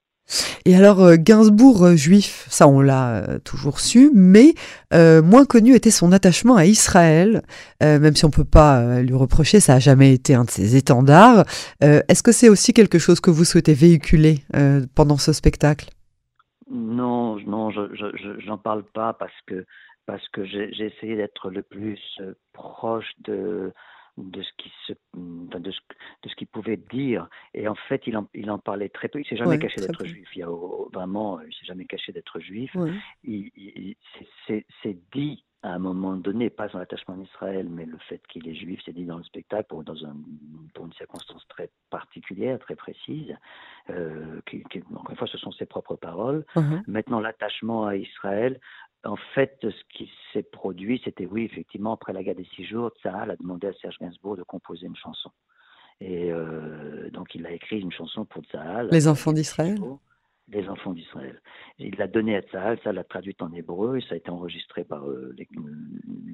Et 0.64 0.76
alors, 0.76 1.00
euh, 1.00 1.16
Gainsbourg 1.18 1.84
euh, 1.84 1.96
juif, 1.96 2.46
ça 2.48 2.68
on 2.68 2.80
l'a 2.80 3.16
euh, 3.16 3.38
toujours 3.38 3.80
su, 3.80 4.10
mais 4.14 4.54
moins 4.92 5.44
connu 5.44 5.74
était 5.74 5.90
son 5.90 6.12
attachement 6.12 6.56
à 6.56 6.64
Israël, 6.64 7.42
même 7.80 8.14
si 8.16 8.24
on 8.24 8.28
ne 8.28 8.32
peut 8.32 8.44
pas 8.44 9.00
lui 9.02 9.14
reprocher, 9.14 9.60
ça 9.60 9.74
n'a 9.74 9.78
jamais 9.78 10.12
été 10.12 10.34
un 10.34 10.44
de 10.44 10.50
ses 10.50 10.76
étendards. 10.76 11.44
Est-ce 11.80 12.22
que 12.22 12.32
c'est 12.32 12.48
aussi 12.48 12.72
quelque 12.72 12.98
chose 12.98 13.20
que 13.20 13.30
vous 13.30 13.44
souhaitez 13.44 13.72
véhiculer 13.72 14.40
pendant 14.96 15.16
ce 15.16 15.32
spectacle? 15.32 15.90
Non, 16.70 17.36
non, 17.46 17.70
je 17.70 18.46
n'en 18.46 18.58
parle 18.58 18.82
pas 18.92 19.12
parce 19.12 19.32
que, 19.46 19.64
parce 20.06 20.26
que 20.30 20.44
j'ai 20.44 20.86
essayé 20.86 21.16
d'être 21.16 21.50
le 21.50 21.62
plus 21.62 21.98
proche 22.52 23.10
de 23.24 23.72
de 24.18 24.42
ce 24.42 24.50
qui 24.58 24.70
se, 24.86 24.92
de 25.58 25.70
ce, 25.70 25.80
de 26.22 26.28
ce 26.28 26.34
qu'il 26.36 26.46
pouvait 26.46 26.76
dire. 26.76 27.28
Et 27.54 27.66
en 27.68 27.74
fait, 27.74 28.06
il 28.06 28.16
en, 28.16 28.28
il 28.34 28.50
en 28.50 28.58
parlait 28.58 28.88
très 28.88 29.08
peu. 29.08 29.20
Il 29.20 29.26
s'est 29.26 29.36
jamais 29.36 29.58
caché 29.58 29.80
d'être 29.80 30.04
juif. 30.04 30.28
Il 30.34 30.38
y 30.38 30.42
a 30.42 30.50
vraiment, 30.92 31.40
il 31.40 31.52
s'est 31.52 31.66
jamais 31.66 31.86
caché 31.86 32.12
d'être 32.12 32.38
juif. 32.40 32.76
Il, 33.24 33.96
c'est 34.46 34.98
dit 35.12 35.44
à 35.62 35.74
un 35.74 35.78
moment 35.78 36.16
donné, 36.16 36.48
pas 36.48 36.70
son 36.70 36.78
attachement 36.78 37.14
en 37.16 37.20
Israël, 37.20 37.68
mais 37.68 37.84
le 37.84 37.98
fait 38.08 38.26
qu'il 38.28 38.48
est 38.48 38.54
juif, 38.54 38.80
c'est 38.84 38.94
dit 38.94 39.04
dans 39.04 39.18
le 39.18 39.24
spectacle 39.24 39.66
pour, 39.68 39.84
dans 39.84 40.06
un, 40.06 40.16
pour 40.72 40.86
une 40.86 40.92
circonstance 40.94 41.46
très 41.48 41.68
particulière, 41.90 42.58
très 42.60 42.76
précise. 42.76 43.36
Euh, 43.90 44.40
qui, 44.46 44.62
encore 44.94 45.10
une 45.10 45.16
fois, 45.16 45.26
ce 45.26 45.36
sont 45.36 45.52
ses 45.52 45.66
propres 45.66 45.96
paroles. 45.96 46.46
Uh-huh. 46.56 46.82
Maintenant, 46.86 47.20
l'attachement 47.20 47.86
à 47.86 47.96
Israël, 47.96 48.58
en 49.04 49.16
fait, 49.34 49.56
ce 49.62 49.96
qui 49.96 50.10
s'est 50.32 50.42
produit, 50.42 51.00
c'était 51.04 51.26
oui, 51.26 51.44
effectivement, 51.44 51.92
après 51.92 52.12
la 52.12 52.22
guerre 52.22 52.34
des 52.34 52.48
six 52.56 52.64
jours, 52.64 52.90
Tzahal 53.00 53.30
a 53.30 53.36
demandé 53.36 53.66
à 53.68 53.72
Serge 53.74 53.96
Gainsbourg 53.98 54.36
de 54.36 54.42
composer 54.42 54.86
une 54.86 54.96
chanson. 54.96 55.30
Et 56.00 56.30
euh, 56.30 57.10
donc, 57.10 57.34
il 57.34 57.46
a 57.46 57.52
écrit 57.52 57.80
une 57.80 57.92
chanson 57.92 58.24
pour 58.24 58.42
Tzahal. 58.44 58.88
Les 58.90 59.08
enfants 59.08 59.32
d'Israël 59.32 59.78
des 60.50 60.68
enfants 60.68 60.92
d'Israël. 60.92 61.40
Il 61.78 61.94
l'a 61.96 62.08
donné 62.08 62.36
à 62.36 62.42
Tzahal, 62.42 62.78
ça 62.82 62.92
l'a 62.92 63.04
traduit 63.04 63.36
en 63.40 63.52
hébreu, 63.52 63.98
et 63.98 64.00
ça 64.02 64.14
a 64.14 64.16
été 64.16 64.30
enregistré 64.30 64.84
par 64.84 65.08
euh, 65.08 65.34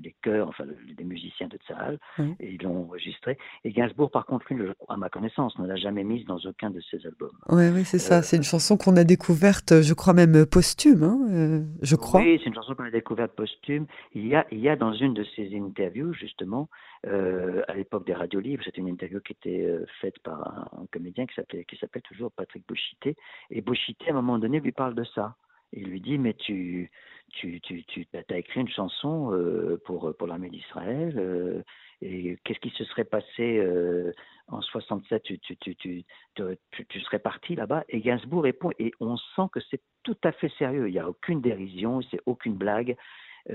les, 0.02 0.14
chœurs, 0.22 0.48
enfin 0.48 0.64
les 0.98 1.04
musiciens 1.04 1.48
de 1.48 1.56
Tzahal, 1.58 1.98
et 2.40 2.54
ils 2.54 2.62
l'ont 2.62 2.84
enregistré. 2.84 3.38
Et 3.64 3.70
Gainsbourg, 3.70 4.10
par 4.10 4.26
contre, 4.26 4.52
lui, 4.52 4.64
à 4.88 4.96
ma 4.96 5.08
connaissance, 5.08 5.58
ne 5.58 5.66
l'a 5.66 5.76
jamais 5.76 6.04
mise 6.04 6.24
dans 6.26 6.38
aucun 6.38 6.70
de 6.70 6.80
ses 6.90 7.04
albums. 7.06 7.36
Oui, 7.48 7.68
oui, 7.72 7.84
c'est 7.84 7.98
ça. 7.98 8.18
Euh, 8.18 8.22
c'est 8.22 8.36
une 8.36 8.42
chanson 8.42 8.76
qu'on 8.76 8.96
a 8.96 9.04
découverte, 9.04 9.82
je 9.82 9.94
crois 9.94 10.12
même 10.12 10.46
posthume, 10.46 11.02
hein, 11.02 11.18
euh, 11.30 11.62
je 11.82 11.96
crois. 11.96 12.20
Oui, 12.20 12.38
c'est 12.42 12.48
une 12.48 12.54
chanson 12.54 12.74
qu'on 12.74 12.84
a 12.84 12.90
découverte 12.90 13.32
posthume. 13.32 13.86
Il 14.14 14.26
y 14.26 14.34
a, 14.34 14.46
il 14.50 14.60
y 14.60 14.68
a 14.68 14.76
dans 14.76 14.92
une 14.92 15.14
de 15.14 15.24
ses 15.36 15.56
interviews, 15.56 16.12
justement, 16.12 16.68
à 17.04 17.74
l'époque 17.74 18.04
des 18.04 18.14
radios 18.14 18.40
libres, 18.40 18.64
c'était 18.64 18.80
une 18.80 18.88
interview 18.88 19.20
qui 19.20 19.32
était 19.32 19.68
faite 20.00 20.18
par 20.24 20.68
un, 20.72 20.86
comédien 20.90 21.26
qui 21.26 21.34
s'appelait 21.34 21.64
qui 21.64 21.76
s'appelle 21.76 22.02
toujours 22.02 22.32
Patrick 22.32 22.66
Bouchité. 22.66 23.16
Et 23.50 23.60
Bouchité, 23.60 24.08
à 24.08 24.10
un 24.10 24.14
moment 24.14 24.38
donné, 24.38 24.60
lui 24.60 24.72
parle 24.72 24.94
de 24.94 25.04
ça. 25.04 25.36
Il 25.72 25.88
lui 25.88 26.00
dit, 26.00 26.18
mais 26.18 26.34
tu, 26.34 26.90
tu, 27.32 27.60
tu, 27.60 27.84
tu 27.84 28.06
as 28.14 28.38
écrit 28.38 28.60
une 28.60 28.68
chanson 28.68 29.32
euh, 29.32 29.80
pour, 29.84 30.14
pour 30.16 30.26
l'armée 30.26 30.50
d'Israël, 30.50 31.14
euh, 31.18 31.62
et 32.00 32.38
qu'est-ce 32.44 32.60
qui 32.60 32.70
se 32.70 32.84
serait 32.84 33.04
passé 33.04 33.58
euh, 33.58 34.12
en 34.48 34.60
67 34.60 35.22
tu, 35.22 35.38
tu, 35.38 35.56
tu, 35.56 35.76
tu, 35.76 36.86
tu, 36.88 37.00
serais 37.00 37.18
parti 37.18 37.54
là-bas 37.54 37.84
Et 37.88 38.00
Gainsbourg 38.00 38.44
répond, 38.44 38.70
et 38.78 38.92
on 39.00 39.16
sent 39.16 39.48
que 39.52 39.60
c'est 39.70 39.80
tout 40.02 40.18
à 40.24 40.32
fait 40.32 40.50
sérieux, 40.58 40.88
il 40.88 40.92
n'y 40.92 40.98
a 40.98 41.08
aucune 41.08 41.40
dérision, 41.40 42.00
c'est 42.10 42.20
aucune 42.26 42.54
blague, 42.54 42.96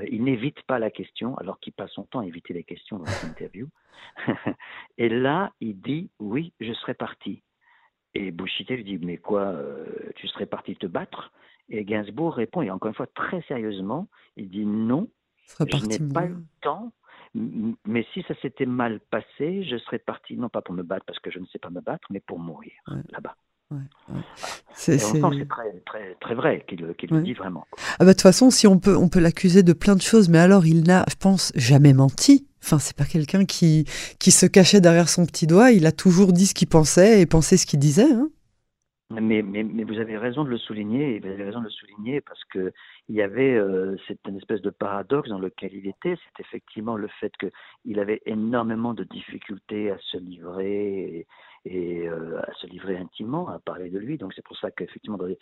il 0.09 0.23
n'évite 0.23 0.61
pas 0.63 0.79
la 0.79 0.89
question, 0.89 1.37
alors 1.37 1.59
qu'il 1.59 1.73
passe 1.73 1.91
son 1.91 2.03
temps 2.03 2.21
à 2.21 2.25
éviter 2.25 2.53
les 2.53 2.63
questions 2.63 2.97
dans 2.97 3.05
cette 3.05 3.29
interview. 3.29 3.67
et 4.97 5.09
là, 5.09 5.51
il 5.59 5.81
dit, 5.81 6.09
oui, 6.19 6.53
je 6.61 6.71
serais 6.73 6.93
parti. 6.93 7.43
Et 8.13 8.31
Bouchité 8.31 8.77
lui 8.77 8.83
dit 8.83 8.97
Mais 8.97 9.17
quoi, 9.17 9.55
tu 10.15 10.27
serais 10.27 10.45
parti 10.45 10.75
te 10.75 10.85
battre? 10.85 11.31
Et 11.71 11.85
Gainsbourg 11.85 12.35
répond, 12.35 12.61
et 12.61 12.69
encore 12.69 12.89
une 12.89 12.95
fois 12.95 13.07
très 13.07 13.41
sérieusement 13.43 14.07
Il 14.37 14.49
dit 14.49 14.65
Non, 14.65 15.07
je 15.59 15.85
n'ai 15.85 16.13
pas 16.13 16.25
le 16.25 16.43
temps, 16.61 16.91
mais 17.33 18.05
si 18.13 18.23
ça 18.27 18.35
s'était 18.41 18.65
mal 18.65 18.99
passé, 18.99 19.63
je 19.63 19.77
serais 19.77 19.99
parti, 19.99 20.35
non 20.35 20.49
pas 20.49 20.61
pour 20.61 20.75
me 20.75 20.83
battre 20.83 21.05
parce 21.05 21.19
que 21.19 21.31
je 21.31 21.39
ne 21.39 21.45
sais 21.45 21.59
pas 21.59 21.69
me 21.69 21.81
battre, 21.81 22.07
mais 22.09 22.19
pour 22.19 22.39
mourir 22.39 22.73
là-bas. 23.09 23.35
C'est 24.73 24.97
très, 24.97 25.71
très, 25.85 26.15
très 26.19 26.35
vrai 26.35 26.65
qu'il 26.67 26.81
le 26.81 27.21
dit 27.21 27.33
vraiment. 27.33 27.65
Ah 27.77 27.99
bah, 27.99 28.05
de 28.07 28.11
toute 28.11 28.21
façon, 28.21 28.49
si 28.49 28.67
on 28.67 28.79
peut, 28.79 28.97
on 28.97 29.07
peut 29.07 29.21
l'accuser 29.21 29.63
de 29.63 29.71
plein 29.71 29.95
de 29.95 30.01
choses, 30.01 30.27
mais 30.27 30.39
alors 30.39 30.65
il 30.65 30.83
n'a, 30.83 31.05
je 31.09 31.15
pense, 31.15 31.53
jamais 31.55 31.93
menti. 31.93 32.47
Enfin, 32.63 32.79
c'est 32.79 32.95
pas 32.95 33.05
quelqu'un 33.05 33.45
qui, 33.45 33.85
qui 34.19 34.31
se 34.31 34.45
cachait 34.45 34.81
derrière 34.81 35.07
son 35.07 35.25
petit 35.25 35.47
doigt. 35.47 35.71
Il 35.71 35.85
a 35.85 35.91
toujours 35.91 36.33
dit 36.33 36.47
ce 36.47 36.53
qu'il 36.53 36.67
pensait 36.67 37.21
et 37.21 37.25
pensait 37.25 37.57
ce 37.57 37.65
qu'il 37.65 37.79
disait. 37.79 38.11
Hein. 38.11 38.29
Mais, 39.19 39.41
mais, 39.41 39.83
vous 39.83 39.99
avez 39.99 40.17
raison 40.17 40.43
de 40.43 40.49
le 40.49 40.57
souligner, 40.57 41.19
vous 41.19 41.27
avez 41.27 41.43
raison 41.43 41.59
de 41.59 41.65
le 41.65 41.69
souligner 41.71 42.21
parce 42.21 42.43
que 42.45 42.71
il 43.09 43.15
y 43.15 43.21
avait 43.21 43.55
euh, 43.55 43.97
cette 44.07 44.19
une 44.27 44.37
espèce 44.37 44.61
de 44.61 44.69
paradoxe 44.69 45.29
dans 45.29 45.39
lequel 45.39 45.73
il 45.73 45.87
était, 45.87 46.15
c'est 46.15 46.39
effectivement 46.39 46.95
le 46.95 47.07
fait 47.19 47.33
qu'il 47.37 47.99
avait 47.99 48.21
énormément 48.25 48.93
de 48.93 49.03
difficultés 49.03 49.91
à 49.91 49.97
se 49.99 50.17
livrer 50.17 51.27
et, 51.65 52.07
euh, 52.07 52.39
à 52.41 52.53
se 52.53 52.67
livrer 52.67 52.97
intimement, 52.97 53.47
à 53.49 53.59
parler 53.59 53.89
de 53.89 53.99
lui. 53.99 54.17
Donc 54.17 54.33
c'est 54.33 54.43
pour 54.43 54.57
ça 54.57 54.71
qu'effectivement 54.71 55.17
dans 55.17 55.27
les, 55.27 55.37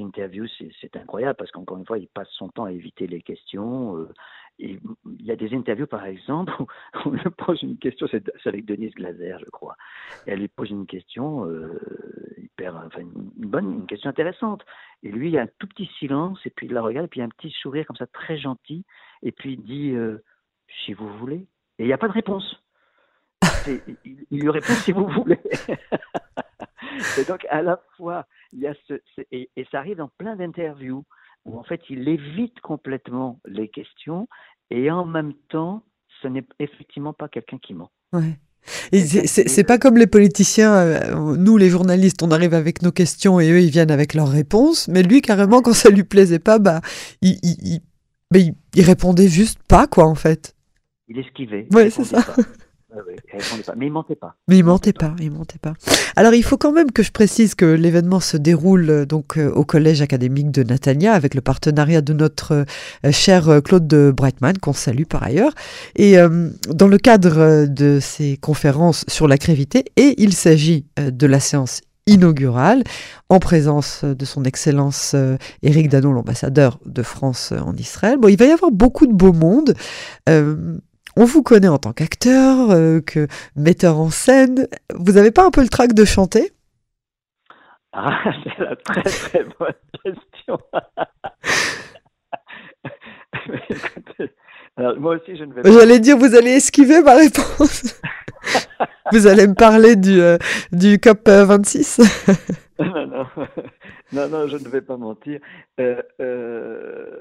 interviews 0.00 0.46
c'est 0.80 0.96
incroyable 0.96 1.36
parce 1.36 1.50
qu'encore 1.50 1.78
une 1.78 1.86
fois 1.86 1.98
il 1.98 2.08
passe 2.08 2.28
son 2.30 2.48
temps 2.48 2.64
à 2.64 2.72
éviter 2.72 3.06
les 3.06 3.20
questions. 3.20 3.96
Euh, 3.96 4.08
il 4.58 4.78
y 5.20 5.30
a 5.30 5.36
des 5.36 5.54
interviews, 5.54 5.86
par 5.86 6.04
exemple, 6.04 6.52
où 6.60 6.66
on 7.06 7.10
lui 7.12 7.22
pose 7.38 7.62
une 7.62 7.78
question, 7.78 8.06
c'est 8.10 8.22
avec 8.44 8.66
Denise 8.66 8.92
Glaser, 8.92 9.36
je 9.40 9.50
crois. 9.50 9.74
Elle 10.26 10.40
lui 10.40 10.48
pose 10.48 10.68
une 10.68 10.84
question, 10.84 11.46
euh, 11.46 11.80
hyper, 12.36 12.76
enfin, 12.76 13.00
une 13.00 13.48
bonne, 13.48 13.72
une 13.72 13.86
question 13.86 14.10
intéressante. 14.10 14.62
Et 15.02 15.10
lui, 15.10 15.28
il 15.28 15.32
y 15.32 15.38
a 15.38 15.42
un 15.42 15.48
tout 15.58 15.66
petit 15.66 15.86
silence, 15.98 16.38
et 16.44 16.50
puis 16.50 16.66
il 16.66 16.74
la 16.74 16.82
regarde, 16.82 17.06
et 17.06 17.08
puis 17.08 17.20
il 17.20 17.22
y 17.22 17.24
a 17.24 17.26
un 17.26 17.30
petit 17.30 17.50
sourire 17.62 17.86
comme 17.86 17.96
ça, 17.96 18.06
très 18.06 18.36
gentil, 18.36 18.84
et 19.22 19.32
puis 19.32 19.54
il 19.54 19.62
dit, 19.62 19.94
si 20.84 20.92
vous 20.92 21.08
voulez. 21.16 21.46
Et 21.78 21.84
il 21.84 21.86
n'y 21.86 21.94
a 21.94 21.98
pas 21.98 22.08
de 22.08 22.12
réponse. 22.12 22.59
Il, 23.66 24.40
lui 24.40 24.50
répond 24.50 24.72
si 24.74 24.92
vous 24.92 25.06
voulez. 25.08 25.40
et 27.18 27.24
donc, 27.24 27.46
à 27.50 27.62
la 27.62 27.80
fois, 27.96 28.26
il 28.52 28.60
y 28.60 28.66
a 28.66 28.74
ce, 28.88 28.94
et, 29.32 29.50
et 29.56 29.66
ça 29.70 29.78
arrive 29.78 29.98
dans 29.98 30.10
plein 30.18 30.36
d'interviews 30.36 31.04
où 31.44 31.58
en 31.58 31.62
fait 31.62 31.80
il 31.88 32.08
évite 32.08 32.60
complètement 32.60 33.40
les 33.46 33.68
questions 33.68 34.28
et 34.70 34.90
en 34.90 35.04
même 35.04 35.32
temps, 35.48 35.84
ce 36.22 36.28
n'est 36.28 36.44
effectivement 36.58 37.12
pas 37.12 37.28
quelqu'un 37.28 37.58
qui 37.58 37.74
ment. 37.74 37.90
Ouais. 38.12 38.38
Et 38.92 39.00
c'est 39.00 39.64
pas 39.64 39.78
comme 39.78 39.96
les 39.96 40.06
politiciens, 40.06 40.74
euh, 40.74 41.36
nous 41.36 41.56
les 41.56 41.70
journalistes, 41.70 42.22
on 42.22 42.30
arrive 42.30 42.52
avec 42.52 42.82
nos 42.82 42.92
questions 42.92 43.40
et 43.40 43.50
eux 43.50 43.60
ils 43.60 43.70
viennent 43.70 43.90
avec 43.90 44.12
leurs 44.12 44.28
réponses, 44.28 44.86
mais 44.88 45.02
lui 45.02 45.22
carrément 45.22 45.62
quand 45.62 45.72
ça 45.72 45.88
lui 45.88 46.04
plaisait 46.04 46.38
pas, 46.38 46.58
bah 46.58 46.82
il, 47.22 47.38
il, 47.42 47.80
il, 48.34 48.54
il 48.74 48.82
répondait 48.84 49.28
juste 49.28 49.58
pas 49.66 49.86
quoi 49.86 50.04
en 50.04 50.14
fait. 50.14 50.54
Il 51.08 51.18
esquivait. 51.18 51.66
Ouais, 51.72 51.88
c'est 51.88 52.04
ça. 52.04 52.24
Mais 53.76 53.86
il 53.86 53.92
mentait 53.92 54.14
pas. 54.14 54.36
Mais 54.48 54.58
il 54.58 54.64
mentait 54.64 54.92
pas, 54.92 55.14
il 55.20 55.30
mentait 55.30 55.58
pas. 55.58 55.74
Alors 56.16 56.34
il 56.34 56.42
faut 56.42 56.56
quand 56.56 56.72
même 56.72 56.90
que 56.90 57.02
je 57.02 57.12
précise 57.12 57.54
que 57.54 57.64
l'événement 57.64 58.20
se 58.20 58.36
déroule 58.36 58.90
euh, 58.90 59.06
donc 59.06 59.38
euh, 59.38 59.50
au 59.50 59.64
collège 59.64 60.02
académique 60.02 60.50
de 60.50 60.62
Natania 60.62 61.12
avec 61.12 61.34
le 61.34 61.40
partenariat 61.40 62.00
de 62.00 62.12
notre 62.12 62.64
euh, 63.04 63.12
cher 63.12 63.60
Claude 63.64 63.86
de 63.86 64.12
Breitman 64.14 64.58
qu'on 64.58 64.72
salue 64.72 65.04
par 65.04 65.22
ailleurs 65.22 65.52
et 65.96 66.16
dans 66.68 66.88
le 66.88 66.98
cadre 66.98 67.66
de 67.66 67.98
ces 68.00 68.36
conférences 68.36 69.04
sur 69.08 69.28
la 69.28 69.38
crévité 69.38 69.84
et 69.96 70.14
il 70.18 70.32
s'agit 70.32 70.86
de 70.96 71.26
la 71.26 71.40
séance 71.40 71.80
inaugurale 72.06 72.82
en 73.28 73.38
présence 73.38 74.04
de 74.04 74.24
son 74.24 74.44
excellence 74.44 75.14
Éric 75.62 75.88
Danon 75.88 76.12
l'ambassadeur 76.12 76.78
de 76.86 77.02
France 77.02 77.52
en 77.52 77.74
Israël. 77.76 78.18
Bon, 78.20 78.28
il 78.28 78.36
va 78.36 78.46
y 78.46 78.50
avoir 78.50 78.70
beaucoup 78.70 79.06
de 79.06 79.12
beau 79.12 79.32
monde. 79.32 79.74
On 81.16 81.24
vous 81.24 81.42
connaît 81.42 81.68
en 81.68 81.78
tant 81.78 81.92
qu'acteur, 81.92 82.70
euh, 82.70 83.00
que 83.00 83.26
metteur 83.56 83.98
en 83.98 84.10
scène. 84.10 84.68
Vous 84.94 85.12
n'avez 85.12 85.30
pas 85.30 85.44
un 85.44 85.50
peu 85.50 85.62
le 85.62 85.68
trac 85.68 85.92
de 85.92 86.04
chanter? 86.04 86.52
Ah, 87.92 88.22
c'est 88.44 88.58
la 88.58 88.76
très 88.76 89.02
très 89.02 89.44
bonne 89.58 89.74
question. 90.04 90.58
moi 94.98 95.16
aussi, 95.16 95.36
je 95.36 95.44
ne 95.44 95.52
vais 95.52 95.62
pas. 95.62 95.70
J'allais 95.70 95.98
dire, 95.98 96.16
vous 96.16 96.34
allez 96.34 96.52
esquiver 96.52 97.02
ma 97.02 97.14
réponse. 97.14 98.00
vous 99.12 99.26
allez 99.26 99.46
me 99.46 99.54
parler 99.54 99.96
du, 99.96 100.20
euh, 100.20 100.38
du 100.72 100.98
COP 101.00 101.28
26 101.28 102.00
non, 102.78 103.06
non. 103.06 103.26
non, 104.12 104.28
non, 104.28 104.46
je 104.48 104.56
ne 104.56 104.68
vais 104.68 104.80
pas 104.80 104.96
mentir. 104.96 105.40
Euh, 105.78 107.20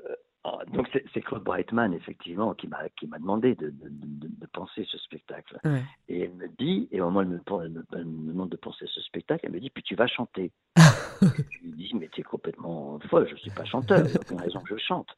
donc 0.73 0.87
c'est 1.13 1.21
Claude 1.21 1.43
Breitman 1.43 1.93
effectivement 1.93 2.53
qui 2.53 2.67
m'a 2.67 2.87
qui 2.97 3.07
m'a 3.07 3.19
demandé 3.19 3.55
de, 3.55 3.69
de, 3.69 3.89
de, 3.89 4.47
penser 4.47 4.85
ce 4.89 4.97
spectacle. 4.97 5.59
Et 6.07 6.21
elle 6.21 6.33
me 6.33 6.47
dit 6.57 6.87
et 6.91 7.01
au 7.01 7.09
moment 7.09 7.19
où 7.19 7.61
elle 7.61 7.69
me, 7.69 7.83
demande 8.31 8.49
de 8.49 8.55
penser 8.55 8.85
ce 8.87 9.01
spectacle 9.01 9.45
elle 9.45 9.51
me 9.51 9.59
dit 9.59 9.69
puis 9.69 9.83
tu 9.83 9.95
vas 9.95 10.07
chanter. 10.07 10.51
Je 11.21 11.59
lui 11.63 11.73
dis 11.73 11.91
mais 11.93 12.07
tu 12.07 12.21
es 12.21 12.23
complètement 12.23 12.99
folle 13.09 13.27
je 13.29 13.35
suis 13.35 13.51
pas 13.51 13.65
chanteur 13.65 13.99
il 13.99 14.05
n'y 14.05 14.13
a 14.13 14.21
aucune 14.21 14.39
raison 14.39 14.61
que 14.61 14.77
je 14.77 14.81
chante. 14.81 15.09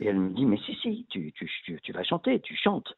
Et 0.00 0.06
elle 0.06 0.18
me 0.18 0.30
dit 0.30 0.44
mais 0.44 0.58
si 0.58 0.74
si 0.76 1.06
tu, 1.08 1.32
tu, 1.32 1.48
tu, 1.64 1.80
tu 1.80 1.92
vas 1.92 2.02
chanter 2.02 2.40
tu 2.40 2.56
chantes. 2.56 2.96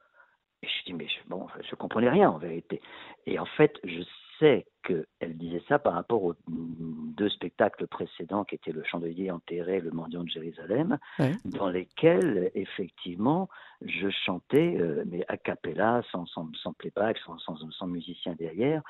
Et 0.62 0.66
je 0.66 0.84
dis 0.86 0.94
mais 0.94 1.06
je, 1.08 1.28
bon 1.28 1.46
je 1.68 1.74
comprenais 1.74 2.08
rien 2.08 2.30
en 2.30 2.38
vérité. 2.38 2.80
Et 3.26 3.38
en 3.38 3.46
fait 3.46 3.78
je 3.84 4.02
sais 4.38 4.66
qu'elle 4.82 5.36
disait 5.36 5.62
ça 5.68 5.78
par 5.78 5.94
rapport 5.94 6.22
aux 6.22 6.34
deux 6.48 7.28
spectacles 7.28 7.86
précédents 7.86 8.44
qui 8.44 8.54
étaient 8.54 8.72
Le 8.72 8.84
Chandelier 8.84 9.30
enterré 9.30 9.76
et 9.76 9.80
Le 9.80 9.90
Mendiant 9.90 10.22
de 10.22 10.28
Jérusalem, 10.28 10.98
dans 11.44 11.68
lesquels, 11.68 12.50
effectivement, 12.54 13.48
je 13.84 14.08
chantais, 14.24 14.76
euh, 14.78 15.04
mais 15.06 15.24
a 15.28 15.36
cappella, 15.36 16.02
sans, 16.12 16.26
sans, 16.26 16.48
sans 16.62 16.72
playback, 16.72 17.18
sans, 17.18 17.38
sans, 17.38 17.56
sans, 17.70 17.86
musicien 17.86 18.34
derrière. 18.38 18.82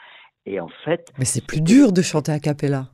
Et 0.45 0.61
en 0.61 0.69
fait. 0.85 1.13
Mais 1.19 1.25
c'est 1.25 1.45
plus 1.45 1.61
dur 1.61 1.93
de 1.93 2.03
chanter 2.03 2.33
a 2.33 2.41
cappella. 2.41 2.89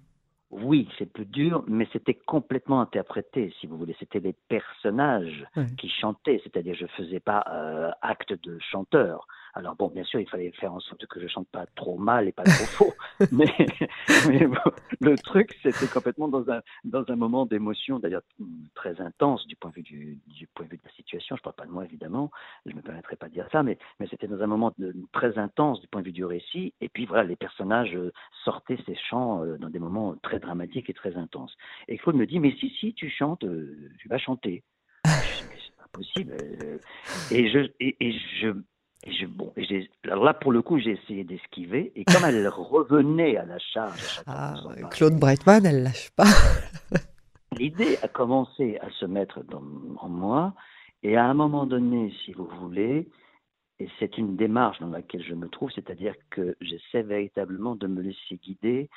Oui, 0.50 0.86
c'est 0.98 1.10
plus 1.10 1.24
dur, 1.24 1.64
mais 1.66 1.88
c'était 1.94 2.14
complètement 2.14 2.82
interprété, 2.82 3.54
si 3.58 3.66
vous 3.66 3.78
voulez. 3.78 3.96
C'était 3.98 4.20
les 4.20 4.34
personnages 4.48 5.46
qui 5.78 5.88
chantaient, 5.88 6.42
c'est-à-dire 6.44 6.74
je 6.74 6.86
faisais 6.88 7.20
pas 7.20 7.42
euh, 7.50 7.90
acte 8.02 8.34
de 8.42 8.58
chanteur. 8.60 9.26
Alors 9.54 9.76
bon, 9.76 9.88
bien 9.88 10.04
sûr, 10.04 10.18
il 10.18 10.28
fallait 10.28 10.50
faire 10.52 10.72
en 10.72 10.80
sorte 10.80 11.04
que 11.06 11.20
je 11.20 11.26
chante 11.26 11.46
pas 11.48 11.66
trop 11.74 11.98
mal 11.98 12.26
et 12.26 12.32
pas 12.32 12.42
trop 12.42 12.64
faux, 12.64 12.94
mais, 13.32 13.46
le 15.00 15.16
truc, 15.18 15.58
c'était 15.62 15.86
complètement 15.88 16.28
dans 16.28 16.50
un 16.50 16.62
dans 16.84 17.04
un 17.08 17.16
moment 17.16 17.44
d'émotion, 17.44 17.98
d'ailleurs 17.98 18.22
très 18.74 18.98
intense 19.00 19.46
du 19.46 19.56
point 19.56 19.70
de 19.70 19.76
vue 19.76 19.82
du, 19.82 20.18
du, 20.26 20.46
point 20.46 20.64
de 20.64 20.70
vue 20.70 20.78
de 20.78 20.82
la 20.84 20.92
situation. 20.92 21.36
Je 21.36 21.42
parle 21.42 21.56
pas 21.56 21.66
de 21.66 21.70
moi 21.70 21.84
évidemment, 21.84 22.30
je 22.64 22.74
me 22.74 22.80
permettrai 22.80 23.16
pas 23.16 23.28
de 23.28 23.34
dire 23.34 23.46
ça, 23.52 23.62
mais 23.62 23.78
mais 24.00 24.06
c'était 24.08 24.26
dans 24.26 24.40
un 24.42 24.46
moment 24.46 24.72
de, 24.78 24.94
très 25.12 25.36
intense 25.38 25.80
du 25.80 25.88
point 25.88 26.00
de 26.00 26.06
vue 26.06 26.12
du 26.12 26.24
récit. 26.24 26.72
Et 26.80 26.88
puis 26.88 27.04
voilà, 27.04 27.24
les 27.24 27.36
personnages 27.36 27.94
euh, 27.94 28.10
sortaient 28.44 28.78
ces 28.86 28.96
chants 29.10 29.44
euh, 29.44 29.58
dans 29.58 29.68
des 29.68 29.78
moments 29.78 30.14
très 30.22 30.38
dramatiques 30.38 30.88
et 30.88 30.94
très 30.94 31.16
intenses. 31.16 31.54
Et 31.88 31.98
Claude 31.98 32.16
me 32.16 32.26
dit, 32.26 32.40
mais 32.40 32.54
si 32.58 32.70
si, 32.80 32.94
tu 32.94 33.10
chantes, 33.10 33.44
euh, 33.44 33.90
tu 33.98 34.08
vas 34.08 34.18
chanter. 34.18 34.62
Je 35.04 35.10
dis, 35.10 35.44
mais 35.50 35.58
c'est 35.62 35.76
pas 35.76 35.88
possible. 35.92 36.36
Et 37.30 37.50
je 37.50 37.70
et, 37.80 37.96
et 38.00 38.12
je 38.40 38.54
Et 39.04 39.12
je, 39.12 39.26
bon, 39.26 39.52
et 39.56 39.90
alors 40.04 40.24
là, 40.24 40.32
pour 40.34 40.52
le 40.52 40.62
coup, 40.62 40.78
j'ai 40.78 40.92
essayé 40.92 41.24
d'esquiver. 41.24 41.92
Et 41.96 42.04
comme 42.04 42.24
elle 42.24 42.46
revenait 42.48 43.36
à 43.36 43.44
la 43.44 43.58
charge. 43.58 44.20
ah, 44.26 44.54
Claude 44.90 45.18
Breitman, 45.18 45.66
elle 45.66 45.82
lâche 45.82 46.10
pas. 46.10 46.24
L'idée 47.58 47.98
a 48.02 48.08
commencé 48.08 48.78
à 48.78 48.90
se 48.90 49.04
mettre 49.04 49.42
dans, 49.44 49.62
en 49.98 50.08
moi. 50.08 50.54
Et 51.02 51.16
à 51.16 51.24
un 51.24 51.34
moment 51.34 51.66
donné, 51.66 52.14
si 52.24 52.32
vous 52.32 52.48
voulez, 52.60 53.08
et 53.80 53.88
c'est 53.98 54.16
une 54.16 54.36
démarche 54.36 54.78
dans 54.78 54.90
laquelle 54.90 55.24
je 55.24 55.34
me 55.34 55.48
trouve, 55.48 55.70
c'est-à-dire 55.72 56.14
que 56.30 56.56
j'essaie 56.60 57.02
véritablement 57.02 57.74
de 57.74 57.88
me 57.88 58.00
laisser 58.00 58.36
guider 58.36 58.88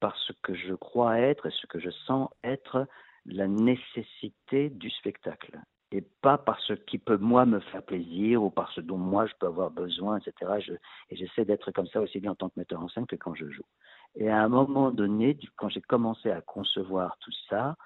par 0.00 0.14
ce 0.18 0.32
que 0.42 0.54
je 0.54 0.74
crois 0.74 1.18
être 1.18 1.46
et 1.46 1.52
ce 1.62 1.66
que 1.66 1.80
je 1.80 1.90
sens 2.06 2.28
être 2.42 2.86
la 3.24 3.48
nécessité 3.48 4.68
du 4.68 4.90
spectacle 4.90 5.58
et 5.94 6.04
pas 6.22 6.38
par 6.38 6.58
ce 6.60 6.72
qui 6.72 6.98
peut 6.98 7.18
moi 7.18 7.46
me 7.46 7.60
faire 7.60 7.84
plaisir 7.84 8.42
ou 8.42 8.50
par 8.50 8.72
ce 8.72 8.80
dont 8.80 8.98
moi 8.98 9.26
je 9.26 9.32
peux 9.38 9.46
avoir 9.46 9.70
besoin, 9.70 10.18
etc. 10.18 10.76
et 11.08 11.16
j'essaie 11.16 11.44
d'être 11.44 11.70
comme 11.70 11.86
ça 11.86 12.00
aussi 12.00 12.18
bien 12.18 12.32
en 12.32 12.34
tant 12.34 12.48
que 12.48 12.58
metteur 12.58 12.82
en 12.82 12.88
scène 12.88 13.06
que 13.06 13.14
quand 13.14 13.36
je 13.36 13.48
joue. 13.48 13.62
Et 14.16 14.28
à 14.28 14.42
un 14.42 14.48
moment 14.48 14.90
donné, 14.90 15.38
quand 15.54 15.68
j'ai 15.68 15.80
commencé 15.80 16.32
à 16.32 16.40
concevoir 16.40 17.16
tout 17.20 17.30
ça, 17.48 17.76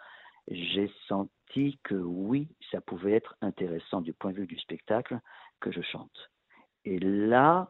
j'ai 0.50 0.90
senti 1.06 1.78
que 1.84 1.96
oui, 1.96 2.48
ça 2.70 2.80
pouvait 2.80 3.12
être 3.12 3.36
intéressant 3.42 4.00
du 4.00 4.14
point 4.14 4.32
de 4.32 4.36
vue 4.36 4.46
du 4.46 4.58
spectacle 4.58 5.20
que 5.60 5.70
je 5.70 5.82
chante. 5.82 6.30
Et 6.86 6.98
là, 6.98 7.68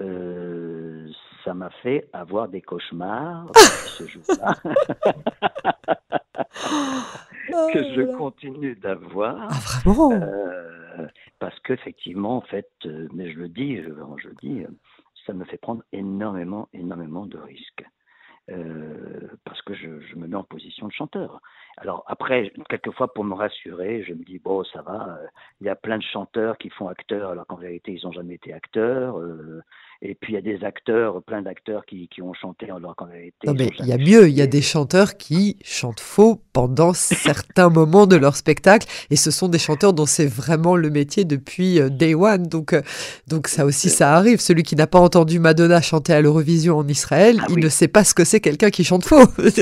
euh, 0.00 1.08
ça 1.44 1.54
m'a 1.54 1.70
fait 1.70 2.10
avoir 2.12 2.48
des 2.48 2.60
cauchemars 2.60 3.52
ce 3.54 4.06
jour-là. 4.08 4.56
que 7.46 7.94
je 7.94 8.16
continue 8.16 8.74
d'avoir. 8.76 9.48
Ah, 9.50 9.58
vraiment? 9.84 10.12
euh, 10.12 11.06
Parce 11.38 11.58
qu'effectivement, 11.60 12.36
en 12.36 12.42
fait, 12.42 12.70
euh, 12.84 13.08
mais 13.12 13.32
je 13.32 13.38
le 13.38 13.48
dis, 13.48 13.76
je, 13.76 13.88
je, 14.22 14.28
le 14.28 14.34
dis, 14.42 14.64
ça 15.26 15.32
me 15.32 15.44
fait 15.44 15.58
prendre 15.58 15.82
énormément, 15.92 16.68
énormément 16.72 17.26
de 17.26 17.38
risques. 17.38 17.84
parce 19.44 19.60
que 19.62 19.74
je, 19.74 20.00
je, 20.00 20.16
me 20.16 20.26
mets 20.26 20.36
en 20.36 20.44
position 20.44 20.86
de 20.86 20.92
chanteur. 20.92 21.40
Alors 21.78 22.04
après, 22.06 22.52
quelquefois 22.68 23.12
pour 23.12 23.24
me 23.24 23.34
rassurer, 23.34 24.02
je 24.06 24.14
me 24.14 24.24
dis 24.24 24.38
bon, 24.38 24.64
ça 24.64 24.82
va. 24.82 25.18
Il 25.60 25.66
y 25.66 25.70
a 25.70 25.76
plein 25.76 25.98
de 25.98 26.02
chanteurs 26.02 26.56
qui 26.58 26.70
font 26.70 26.88
acteurs 26.88 27.30
alors 27.30 27.46
qu'en 27.46 27.56
vérité 27.56 27.92
ils 27.92 28.06
n'ont 28.06 28.12
jamais 28.12 28.34
été 28.34 28.52
acteurs. 28.52 29.20
Et 30.02 30.14
puis 30.14 30.32
il 30.32 30.36
y 30.36 30.38
a 30.38 30.42
des 30.42 30.64
acteurs, 30.64 31.22
plein 31.22 31.42
d'acteurs 31.42 31.86
qui, 31.86 32.08
qui, 32.08 32.20
ont 32.20 32.34
chanté 32.34 32.70
alors 32.70 32.94
qu'en 32.96 33.06
vérité. 33.06 33.46
Non, 33.46 33.54
mais 33.54 33.70
il 33.78 33.86
y 33.86 33.92
a 33.92 33.98
mieux, 33.98 34.28
il 34.28 34.34
y 34.34 34.42
a 34.42 34.46
des 34.46 34.60
chanteurs 34.60 35.16
qui 35.16 35.56
chantent 35.64 36.00
faux 36.00 36.42
pendant 36.52 36.92
certains 36.94 37.70
moments 37.70 38.06
de 38.06 38.16
leur 38.16 38.36
spectacle. 38.36 38.86
Et 39.10 39.16
ce 39.16 39.30
sont 39.30 39.48
des 39.48 39.58
chanteurs 39.58 39.92
dont 39.92 40.06
c'est 40.06 40.26
vraiment 40.26 40.76
le 40.76 40.90
métier 40.90 41.24
depuis 41.24 41.80
euh, 41.80 41.88
day 41.88 42.14
one. 42.14 42.46
Donc, 42.46 42.72
euh, 42.72 42.82
donc 43.26 43.48
ça 43.48 43.64
aussi, 43.64 43.88
ça 43.88 44.14
arrive. 44.14 44.40
Celui 44.40 44.62
qui 44.62 44.76
n'a 44.76 44.86
pas 44.86 45.00
entendu 45.00 45.38
Madonna 45.38 45.80
chanter 45.80 46.12
à 46.12 46.20
l'Eurovision 46.20 46.76
en 46.76 46.86
Israël, 46.88 47.38
ah 47.40 47.46
il 47.50 47.58
ne 47.58 47.68
sait 47.68 47.88
pas 47.88 48.04
ce 48.04 48.12
que 48.12 48.24
c'est 48.24 48.40
quelqu'un 48.40 48.70
qui 48.70 48.84
chante 48.84 49.04
faux. 49.04 49.16
oui, 49.38 49.52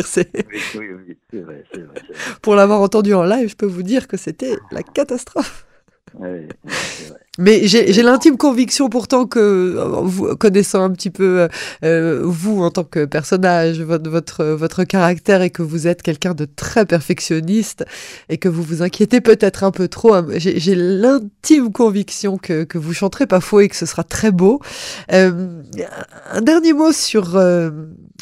oui, 0.75 0.87
oui, 1.07 1.17
c'est 1.31 1.41
vrai, 1.41 1.65
vrai, 1.73 1.83
vrai. 1.83 2.04
Pour 2.43 2.55
l'avoir 2.55 2.81
entendu 2.81 3.15
en 3.15 3.25
live, 3.25 3.49
je 3.49 3.57
peux 3.57 3.67
vous 3.67 3.83
dire 3.83 4.09
que 4.09 4.17
c'était 4.17 4.57
la 4.71 4.83
catastrophe. 4.83 5.67
Mais 7.39 7.67
j'ai 7.67 8.03
l'intime 8.03 8.37
conviction 8.37 8.89
pourtant 8.89 9.27
que, 9.27 9.41
euh, 9.41 10.01
vous, 10.03 10.37
connaissant 10.37 10.85
un 10.85 10.91
petit 10.91 11.11
peu 11.11 11.41
euh, 11.41 11.49
euh, 11.85 12.23
vous 12.25 12.63
en 12.63 12.71
tant 12.71 12.85
que 12.85 13.05
personnage, 13.07 13.81
votre, 13.81 14.09
votre, 14.09 14.45
votre 14.45 14.85
caractère 14.85 15.43
et 15.43 15.51
que 15.51 15.63
vous 15.63 15.89
êtes 15.89 16.03
quelqu'un 16.03 16.35
de 16.35 16.45
très 16.45 16.87
perfectionniste 16.87 17.85
et 18.29 18.39
que 18.39 18.49
vous 18.49 18.63
vous 18.63 18.83
inquiétez 18.83 19.21
peut-être 19.21 19.65
un 19.65 19.73
peu 19.73 19.89
trop, 19.89 20.15
hein, 20.15 20.27
j'ai 20.37 20.75
l'intime 20.77 21.73
conviction 21.73 22.39
que, 22.39 22.63
que 22.63 22.79
vous 22.79 22.93
chanterez 22.93 23.27
pas 23.27 23.41
faux 23.41 23.61
et 23.61 23.69
que 23.69 23.77
ce 23.77 23.87
sera 23.87 24.05
très 24.05 24.31
beau. 24.31 24.61
Euh, 25.13 25.61
un 26.31 26.41
dernier 26.41 26.73
mot 26.73 26.93
sur, 26.93 27.41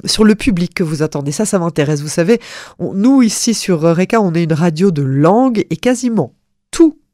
sur 0.05 0.25
le 0.25 0.35
public 0.35 0.73
que 0.75 0.83
vous 0.83 1.03
attendez. 1.03 1.33
Ça, 1.33 1.45
ça 1.45 1.59
m'intéresse. 1.59 2.01
Vous 2.01 2.09
savez, 2.09 2.41
nous 2.79 3.23
ici 3.23 3.53
sur 3.53 3.81
Reka, 3.83 4.21
on 4.21 4.35
est 4.35 4.45
une 4.45 4.53
radio 4.53 4.91
de 4.91 5.03
langue 5.03 5.67
et 5.69 5.77
quasiment 5.77 6.33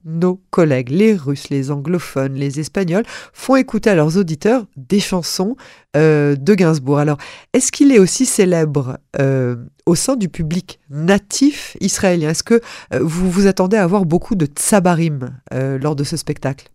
nos 0.04 0.40
collègues, 0.50 0.90
les 0.90 1.14
Russes, 1.14 1.50
les 1.50 1.70
anglophones, 1.70 2.34
les 2.34 2.60
Espagnols, 2.60 3.04
font 3.32 3.56
écouter 3.56 3.90
à 3.90 3.94
leurs 3.94 4.16
auditeurs 4.16 4.66
des 4.76 5.00
chansons 5.00 5.56
euh, 5.96 6.36
de 6.36 6.54
Gainsbourg. 6.54 6.98
Alors, 6.98 7.18
est-ce 7.52 7.72
qu'il 7.72 7.92
est 7.92 7.98
aussi 7.98 8.26
célèbre 8.26 8.98
euh, 9.20 9.56
au 9.86 9.94
sein 9.94 10.16
du 10.16 10.28
public 10.28 10.80
natif 10.90 11.76
israélien? 11.80 12.30
Est-ce 12.30 12.42
que 12.42 12.60
euh, 12.94 13.00
vous 13.02 13.30
vous 13.30 13.46
attendez 13.46 13.76
à 13.76 13.82
avoir 13.82 14.04
beaucoup 14.04 14.34
de 14.34 14.46
tsabarim 14.46 15.30
lors 15.50 15.96
de 15.96 16.04
ce 16.04 16.16
spectacle? 16.16 16.70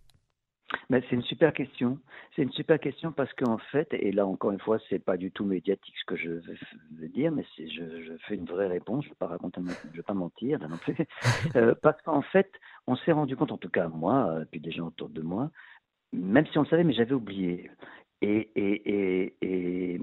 C'est 0.90 1.12
une 1.12 1.22
super 1.22 1.52
question. 1.52 1.98
C'est 2.34 2.42
une 2.42 2.52
super 2.52 2.78
question 2.78 3.12
parce 3.12 3.32
qu'en 3.34 3.58
fait, 3.58 3.88
et 3.92 4.12
là 4.12 4.26
encore 4.26 4.52
une 4.52 4.60
fois, 4.60 4.78
c'est 4.88 4.98
pas 4.98 5.16
du 5.16 5.30
tout 5.30 5.44
médiatique 5.44 5.94
ce 5.98 6.04
que 6.04 6.16
je 6.16 6.30
veux 6.30 7.08
dire, 7.08 7.30
mais 7.32 7.44
je, 7.58 8.02
je, 8.02 8.12
fais 8.26 8.34
une 8.34 8.46
vraie 8.46 8.66
réponse, 8.66 9.04
je 9.04 9.08
ne 9.08 9.12
vais 9.12 9.18
pas 9.18 9.26
raconter, 9.26 9.60
je 9.92 9.96
vais 9.96 10.02
pas 10.02 10.14
mentir 10.14 10.58
là 10.58 10.68
non 10.68 10.76
plus, 10.76 10.96
euh, 11.56 11.74
parce 11.82 12.00
qu'en 12.02 12.22
fait, 12.22 12.50
on 12.86 12.96
s'est 12.96 13.12
rendu 13.12 13.36
compte, 13.36 13.52
en 13.52 13.58
tout 13.58 13.68
cas 13.68 13.88
moi, 13.88 14.30
euh, 14.30 14.44
puis 14.50 14.60
des 14.60 14.72
gens 14.72 14.88
autour 14.88 15.08
de 15.08 15.22
moi, 15.22 15.50
même 16.12 16.46
si 16.46 16.58
on 16.58 16.62
le 16.62 16.68
savait, 16.68 16.84
mais 16.84 16.94
j'avais 16.94 17.14
oublié. 17.14 17.70
Et, 18.20 18.50
et, 18.54 18.90
et, 18.90 19.34
et, 19.42 20.00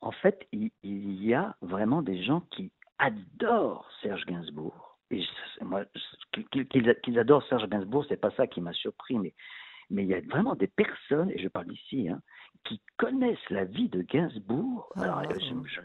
en 0.00 0.12
fait, 0.12 0.46
il, 0.52 0.70
il, 0.82 1.24
y 1.24 1.34
a 1.34 1.56
vraiment 1.62 2.02
des 2.02 2.22
gens 2.22 2.40
qui 2.50 2.70
adorent 2.98 3.88
Serge 4.02 4.24
Gainsbourg. 4.26 4.98
Et 5.10 5.22
moi, 5.62 5.84
qu'ils 6.32 7.18
adorent 7.18 7.46
Serge 7.48 7.68
Gainsbourg, 7.68 8.04
c'est 8.08 8.20
pas 8.20 8.30
ça 8.32 8.46
qui 8.46 8.60
m'a 8.60 8.72
surpris, 8.74 9.18
mais 9.18 9.32
mais 9.90 10.02
il 10.02 10.08
y 10.08 10.14
a 10.14 10.20
vraiment 10.20 10.54
des 10.54 10.66
personnes, 10.66 11.30
et 11.30 11.38
je 11.38 11.48
parle 11.48 11.72
ici, 11.72 12.08
hein, 12.08 12.20
qui 12.64 12.80
connaissent 12.96 13.50
la 13.50 13.64
vie 13.64 13.88
de 13.88 14.02
Gainsbourg. 14.02 14.90
Ah. 14.96 15.02
Alors, 15.02 15.22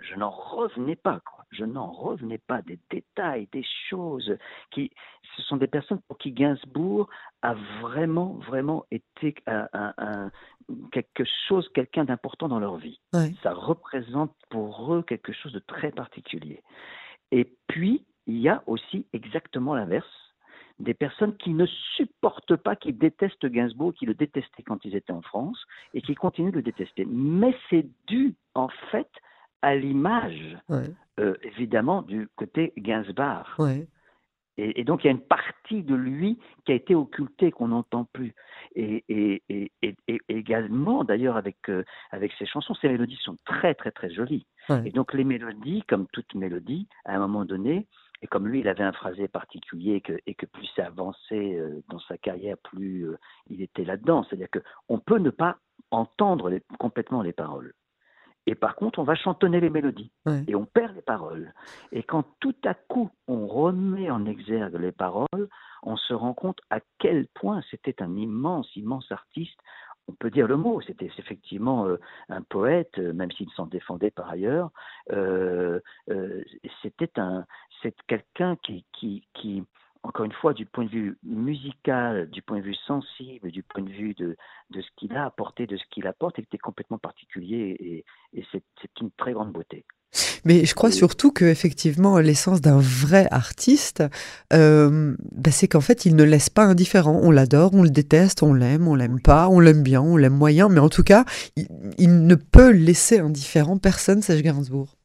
je, 0.02 0.16
n'en 0.16 0.30
revenais 0.30 0.96
pas, 0.96 1.22
quoi. 1.22 1.46
Je 1.52 1.64
n'en 1.64 1.92
revenais 1.92 2.40
pas 2.40 2.62
des 2.62 2.80
détails, 2.90 3.48
des 3.52 3.66
choses 3.90 4.36
qui. 4.72 4.92
Ce 5.36 5.42
sont 5.44 5.58
des 5.58 5.68
personnes 5.68 6.02
pour 6.08 6.18
qui 6.18 6.32
Gainsbourg 6.32 7.10
a 7.42 7.56
vraiment, 7.82 8.34
vraiment 8.46 8.86
été 8.92 9.36
un, 9.48 10.32
quelque 10.92 11.24
chose, 11.48 11.68
quelqu'un 11.74 12.06
d'important 12.06 12.48
dans 12.48 12.60
leur 12.60 12.78
vie. 12.78 13.00
Ça 13.42 13.54
représente 13.54 14.36
pour 14.50 14.94
eux 14.94 15.04
quelque 15.04 15.34
chose 15.34 15.54
de 15.54 15.60
très 15.60 15.92
particulier. 15.92 16.62
Et 17.32 17.52
puis, 17.68 18.06
il 18.28 18.38
y 18.40 18.50
a 18.50 18.64
aussi 18.68 19.08
exactement 19.14 19.74
l'inverse 19.74 20.23
des 20.84 20.94
personnes 20.94 21.36
qui 21.38 21.52
ne 21.52 21.66
supportent 21.96 22.56
pas, 22.56 22.76
qui 22.76 22.94
détestent 22.94 23.46
Gainsbourg, 23.46 23.94
qui 23.94 24.06
le 24.06 24.14
détestaient 24.14 24.64
quand 24.64 24.84
ils 24.86 24.96
étaient 24.96 25.14
en 25.14 25.22
France 25.22 25.66
et 25.94 26.02
qui 26.02 26.16
continuent 26.16 26.52
de 26.52 26.58
le 26.58 26.62
détester. 26.62 27.06
Mais 27.10 27.56
c'est 27.70 27.88
dû 28.08 28.36
en 28.56 28.70
fait 28.92 29.10
à 29.62 29.76
l'image, 29.76 30.58
euh, 31.20 31.36
évidemment, 31.44 32.02
du 32.02 32.28
côté 32.36 32.74
Gainsbourg. 32.78 33.48
Et, 34.58 34.84
donc 34.84 35.04
il 35.04 35.08
y 35.08 35.10
a 35.10 35.14
une 35.14 35.20
partie 35.20 35.82
de 35.82 35.96
lui 35.96 36.38
qui 36.66 36.74
a 36.74 36.76
été 36.76 36.94
occultée, 36.94 37.52
qu'on 37.52 37.70
n'entend 37.70 38.06
plus. 38.14 38.36
Et, 38.76 39.04
également, 40.30 41.04
d'ailleurs, 41.04 41.38
avec, 41.38 41.58
euh, 41.70 41.84
avec 42.12 42.32
ses 42.38 42.46
chansons, 42.46 42.76
ces 42.76 42.90
mélodies 42.90 43.18
sont 43.24 43.38
très 43.46 43.74
très 43.74 43.92
très 43.92 44.12
jolies. 44.12 44.46
Et 44.86 44.92
donc 44.92 45.14
les 45.14 45.24
mélodies, 45.24 45.84
comme 45.88 46.08
toute 46.14 46.36
mélodie, 46.36 46.88
à 47.06 47.16
un 47.16 47.20
moment 47.20 47.46
donné, 47.46 47.88
et 48.24 48.28
comme 48.28 48.48
lui, 48.48 48.62
il 48.62 48.70
avait 48.70 48.86
un 48.86 48.94
phrasé 48.94 49.28
particulier 49.28 50.00
que, 50.00 50.18
et 50.26 50.34
que 50.34 50.46
plus 50.46 50.66
ça 50.78 50.86
avançait 50.86 51.60
euh, 51.60 51.84
dans 51.90 52.00
sa 52.00 52.18
carrière, 52.18 52.58
plus 52.58 53.10
euh, 53.10 53.20
il 53.50 53.62
était 53.62 53.84
là-dedans. 53.84 54.24
C'est-à-dire 54.24 54.48
qu'on 54.50 54.98
peut 54.98 55.20
ne 55.20 55.30
pas 55.30 55.58
entendre 55.92 56.58
complètement 56.80 57.22
les 57.22 57.34
paroles. 57.34 57.74
Et 58.46 58.56
par 58.56 58.76
contre, 58.76 59.00
on 59.00 59.04
va 59.04 59.16
chantonner 59.16 59.60
les 59.60 59.70
mélodies 59.70 60.12
et 60.48 60.56
on 60.56 60.66
perd 60.66 60.96
les 60.96 61.02
paroles. 61.02 61.54
Et 61.94 62.04
quand 62.04 62.26
tout 62.42 62.56
à 62.66 62.74
coup 62.74 63.10
on 63.28 63.48
remet 63.48 64.10
en 64.10 64.26
exergue 64.26 64.76
les 64.76 64.92
paroles, 64.92 65.48
on 65.82 65.96
se 65.96 66.14
rend 66.14 66.34
compte 66.34 66.60
à 66.70 66.80
quel 67.00 67.28
point 67.28 67.62
c'était 67.72 68.02
un 68.04 68.18
immense, 68.18 68.74
immense 68.76 69.10
artiste 69.14 69.58
on 70.08 70.14
peut 70.14 70.30
dire 70.30 70.48
le 70.48 70.58
mot, 70.58 70.82
c'était 70.82 71.10
effectivement 71.18 71.86
euh, 71.88 72.00
un 72.30 72.42
poète, 72.42 72.98
euh, 72.98 73.14
même 73.14 73.32
s'il 73.32 73.50
s'en 73.52 73.66
défendait 73.66 74.12
par 74.12 74.30
ailleurs. 74.30 74.72
Euh, 75.12 75.80
c'était 76.82 77.10
quelqu'un 78.08 78.56
qui, 78.58 79.64
encore 80.04 80.26
une 80.26 80.34
fois, 80.34 80.54
du 80.54 80.66
point 80.66 80.86
de 80.86 80.90
vue 80.90 81.18
musical, 81.24 82.30
du 82.30 82.42
point 82.42 82.58
de 82.58 82.64
vue 82.64 82.76
sensible, 82.76 83.52
du 83.52 83.64
point 83.64 83.84
de 83.84 83.90
vue 83.90 84.14
de, 84.14 84.36
de 84.70 84.82
ce 84.82 84.90
qu'il 84.98 85.16
a 85.16 85.26
apporté, 85.26 85.68
de 85.68 85.78
ce 85.78 85.84
qu'il 85.90 86.08
apporte, 86.08 86.40
était 86.40 86.58
complètement 86.58 86.98
particulier 86.98 87.76
et, 87.80 88.06
et 88.40 88.46
c'est 88.52 89.02
une 89.02 89.12
très 89.12 89.34
grande 89.34 89.52
beauté. 89.52 89.86
Mais 90.46 90.66
je 90.66 90.76
crois 90.76 90.92
surtout 90.92 91.32
que 91.32 91.46
effectivement 91.46 92.20
l'essence 92.20 92.62
d'un 92.62 92.80
vrai 92.80 93.28
artiste, 93.32 94.04
euh, 94.52 95.16
bah, 95.32 95.52
c'est 95.52 95.68
qu'en 95.68 95.82
fait 95.82 96.06
il 96.06 96.16
ne 96.16 96.24
laisse 96.24 96.50
pas 96.50 96.64
indifférent. 96.64 97.20
On 97.24 97.32
l'adore, 97.32 97.72
on 97.74 97.84
le 97.84 97.90
déteste, 97.90 98.44
on 98.44 98.54
l'aime, 98.54 98.88
on 98.88 98.96
l'aime 98.96 99.22
pas, 99.22 99.48
on 99.50 99.60
l'aime 99.60 99.84
bien, 99.84 100.02
on 100.02 100.18
l'aime 100.18 100.36
moyen, 100.36 100.70
mais 100.70 100.80
en 100.80 100.90
tout 100.90 101.04
cas 101.04 101.26
il, 101.98 102.26
ne 102.26 102.36
peut 102.36 102.72
laisser 102.72 103.20
indifférent 103.20 103.78
personne, 103.78 104.22
Serge 104.22 104.42
Gainsbourg. 104.42 104.98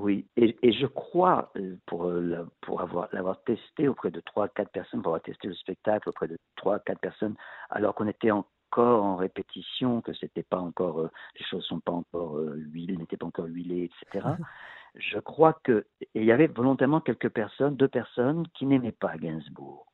Oui, 0.00 0.26
et, 0.36 0.56
et, 0.62 0.72
je 0.72 0.86
crois, 0.86 1.50
euh, 1.56 1.76
pour, 1.86 2.04
euh, 2.04 2.46
pour 2.60 2.80
avoir, 2.80 3.08
l'avoir 3.12 3.42
testé 3.42 3.88
auprès 3.88 4.10
de 4.10 4.20
3-4 4.20 4.68
personnes, 4.68 5.02
pour 5.02 5.10
avoir 5.10 5.22
testé 5.22 5.48
le 5.48 5.54
spectacle 5.54 6.08
auprès 6.08 6.28
de 6.28 6.38
3-4 6.56 6.98
personnes, 6.98 7.34
alors 7.70 7.94
qu'on 7.94 8.06
était 8.06 8.30
en 8.30 8.46
encore 8.70 9.02
en 9.02 9.16
répétition, 9.16 10.00
que 10.02 10.12
c'était 10.12 10.42
pas 10.42 10.58
encore, 10.58 11.00
euh, 11.00 11.10
les 11.38 11.44
choses 11.46 11.64
sont 11.64 11.80
pas 11.80 11.92
encore 11.92 12.36
euh, 12.36 12.54
huilées, 12.56 12.96
n'étaient 12.96 13.16
pas 13.16 13.26
encore 13.26 13.46
huilées, 13.46 13.90
etc. 13.90 14.26
Je 14.94 15.18
crois 15.18 15.54
que 15.64 15.86
il 16.14 16.24
y 16.24 16.32
avait 16.32 16.46
volontairement 16.46 17.00
quelques 17.00 17.28
personnes, 17.28 17.76
deux 17.76 17.88
personnes 17.88 18.46
qui 18.54 18.66
n'aimaient 18.66 18.92
pas 18.92 19.16
Gainsbourg, 19.16 19.86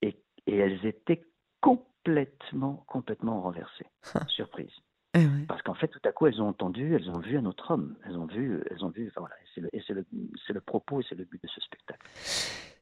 et, 0.00 0.16
et 0.46 0.56
elles 0.56 0.84
étaient 0.86 1.22
complètement, 1.60 2.84
complètement 2.88 3.40
renversées. 3.40 3.86
Surprise. 4.28 4.72
Eh 5.14 5.26
Parce 5.46 5.60
qu'en 5.62 5.74
fait, 5.74 5.88
tout 5.88 6.00
à 6.04 6.12
coup, 6.12 6.26
elles 6.26 6.40
ont 6.40 6.48
entendu, 6.48 6.94
elles 6.94 7.10
ont 7.10 7.18
vu 7.18 7.36
un 7.36 7.44
autre 7.44 7.70
homme. 7.70 7.94
Elles 8.06 8.16
ont 8.16 8.26
vu, 8.26 8.62
elles 8.70 8.82
ont 8.82 8.88
vu, 8.88 9.08
enfin, 9.08 9.20
voilà, 9.20 9.34
et 9.72 9.82
c'est 9.86 9.92
le, 9.92 10.04
le, 10.48 10.60
propos 10.60 11.00
et 11.00 11.04
c'est 11.08 11.14
le 11.14 11.24
but 11.24 11.42
de 11.42 11.48
ce 11.48 11.60
spectacle. 11.60 12.00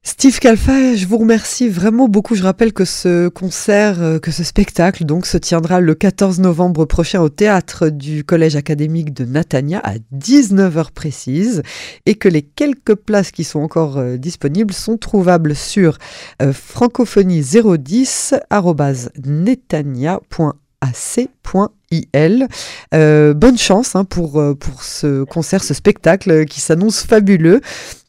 Steve 0.03 0.39
Calfa, 0.39 0.95
je 0.95 1.07
vous 1.07 1.19
remercie 1.19 1.69
vraiment 1.69 2.09
beaucoup. 2.09 2.35
Je 2.35 2.43
rappelle 2.43 2.73
que 2.73 2.85
ce 2.85 3.29
concert, 3.29 4.01
euh, 4.01 4.19
que 4.19 4.31
ce 4.31 4.45
spectacle, 4.45 5.05
donc, 5.05 5.27
se 5.27 5.37
tiendra 5.37 5.81
le 5.81 5.95
14 5.95 6.39
novembre 6.41 6.85
prochain 6.85 7.21
au 7.21 7.29
théâtre 7.29 7.89
du 7.89 8.25
Collège 8.25 8.55
académique 8.55 9.13
de 9.13 9.25
Natania 9.25 9.81
à 9.83 9.95
19h 10.15 10.93
précise 10.93 11.63
et 12.07 12.15
que 12.15 12.29
les 12.29 12.43
quelques 12.43 12.95
places 12.95 13.31
qui 13.31 13.45
sont 13.45 13.61
encore 13.61 13.99
euh, 13.99 14.17
disponibles 14.17 14.73
sont 14.73 14.97
trouvables 14.97 15.55
sur 15.55 15.99
euh, 16.41 16.53
francophonie 16.53 17.43
010 17.43 18.35
Euh, 22.95 23.35
bonne 23.35 23.59
chance 23.59 23.97
hein, 23.97 24.05
pour, 24.05 24.41
euh, 24.41 24.55
pour 24.55 24.83
ce 24.83 25.25
concert, 25.25 25.63
ce 25.63 25.75
spectacle 25.75 26.45
qui 26.45 26.61
s'annonce 26.61 27.05
fabuleux. 27.05 27.61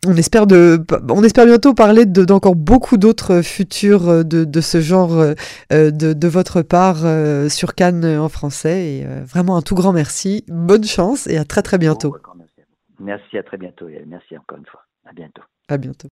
On 0.07 0.15
espère, 0.15 0.47
de, 0.47 0.83
on 1.09 1.23
espère 1.23 1.45
bientôt 1.45 1.73
parler 1.73 2.05
d'encore 2.05 2.55
beaucoup 2.55 2.97
d'autres 2.97 3.41
futurs 3.41 4.25
de, 4.25 4.43
de, 4.43 4.61
ce 4.61 4.81
genre 4.81 5.13
euh, 5.19 5.35
de, 5.71 6.13
de, 6.13 6.27
votre 6.27 6.63
part 6.63 6.97
sur 7.49 7.75
Cannes 7.75 8.05
en 8.05 8.29
français. 8.29 8.85
Et 8.85 9.05
vraiment 9.25 9.57
un 9.57 9.61
tout 9.61 9.75
grand 9.75 9.93
merci. 9.93 10.43
Bonne 10.47 10.85
chance 10.85 11.27
et 11.27 11.37
à 11.37 11.45
très 11.45 11.61
très 11.61 11.77
bientôt. 11.77 12.15
Merci, 12.99 13.37
à 13.37 13.43
très 13.43 13.57
bientôt. 13.57 13.87
Et 13.89 14.03
merci 14.07 14.37
encore 14.37 14.57
une 14.57 14.65
fois. 14.65 14.81
À 15.05 15.13
bientôt. 15.13 15.43
À 15.69 15.77
bientôt. 15.77 16.09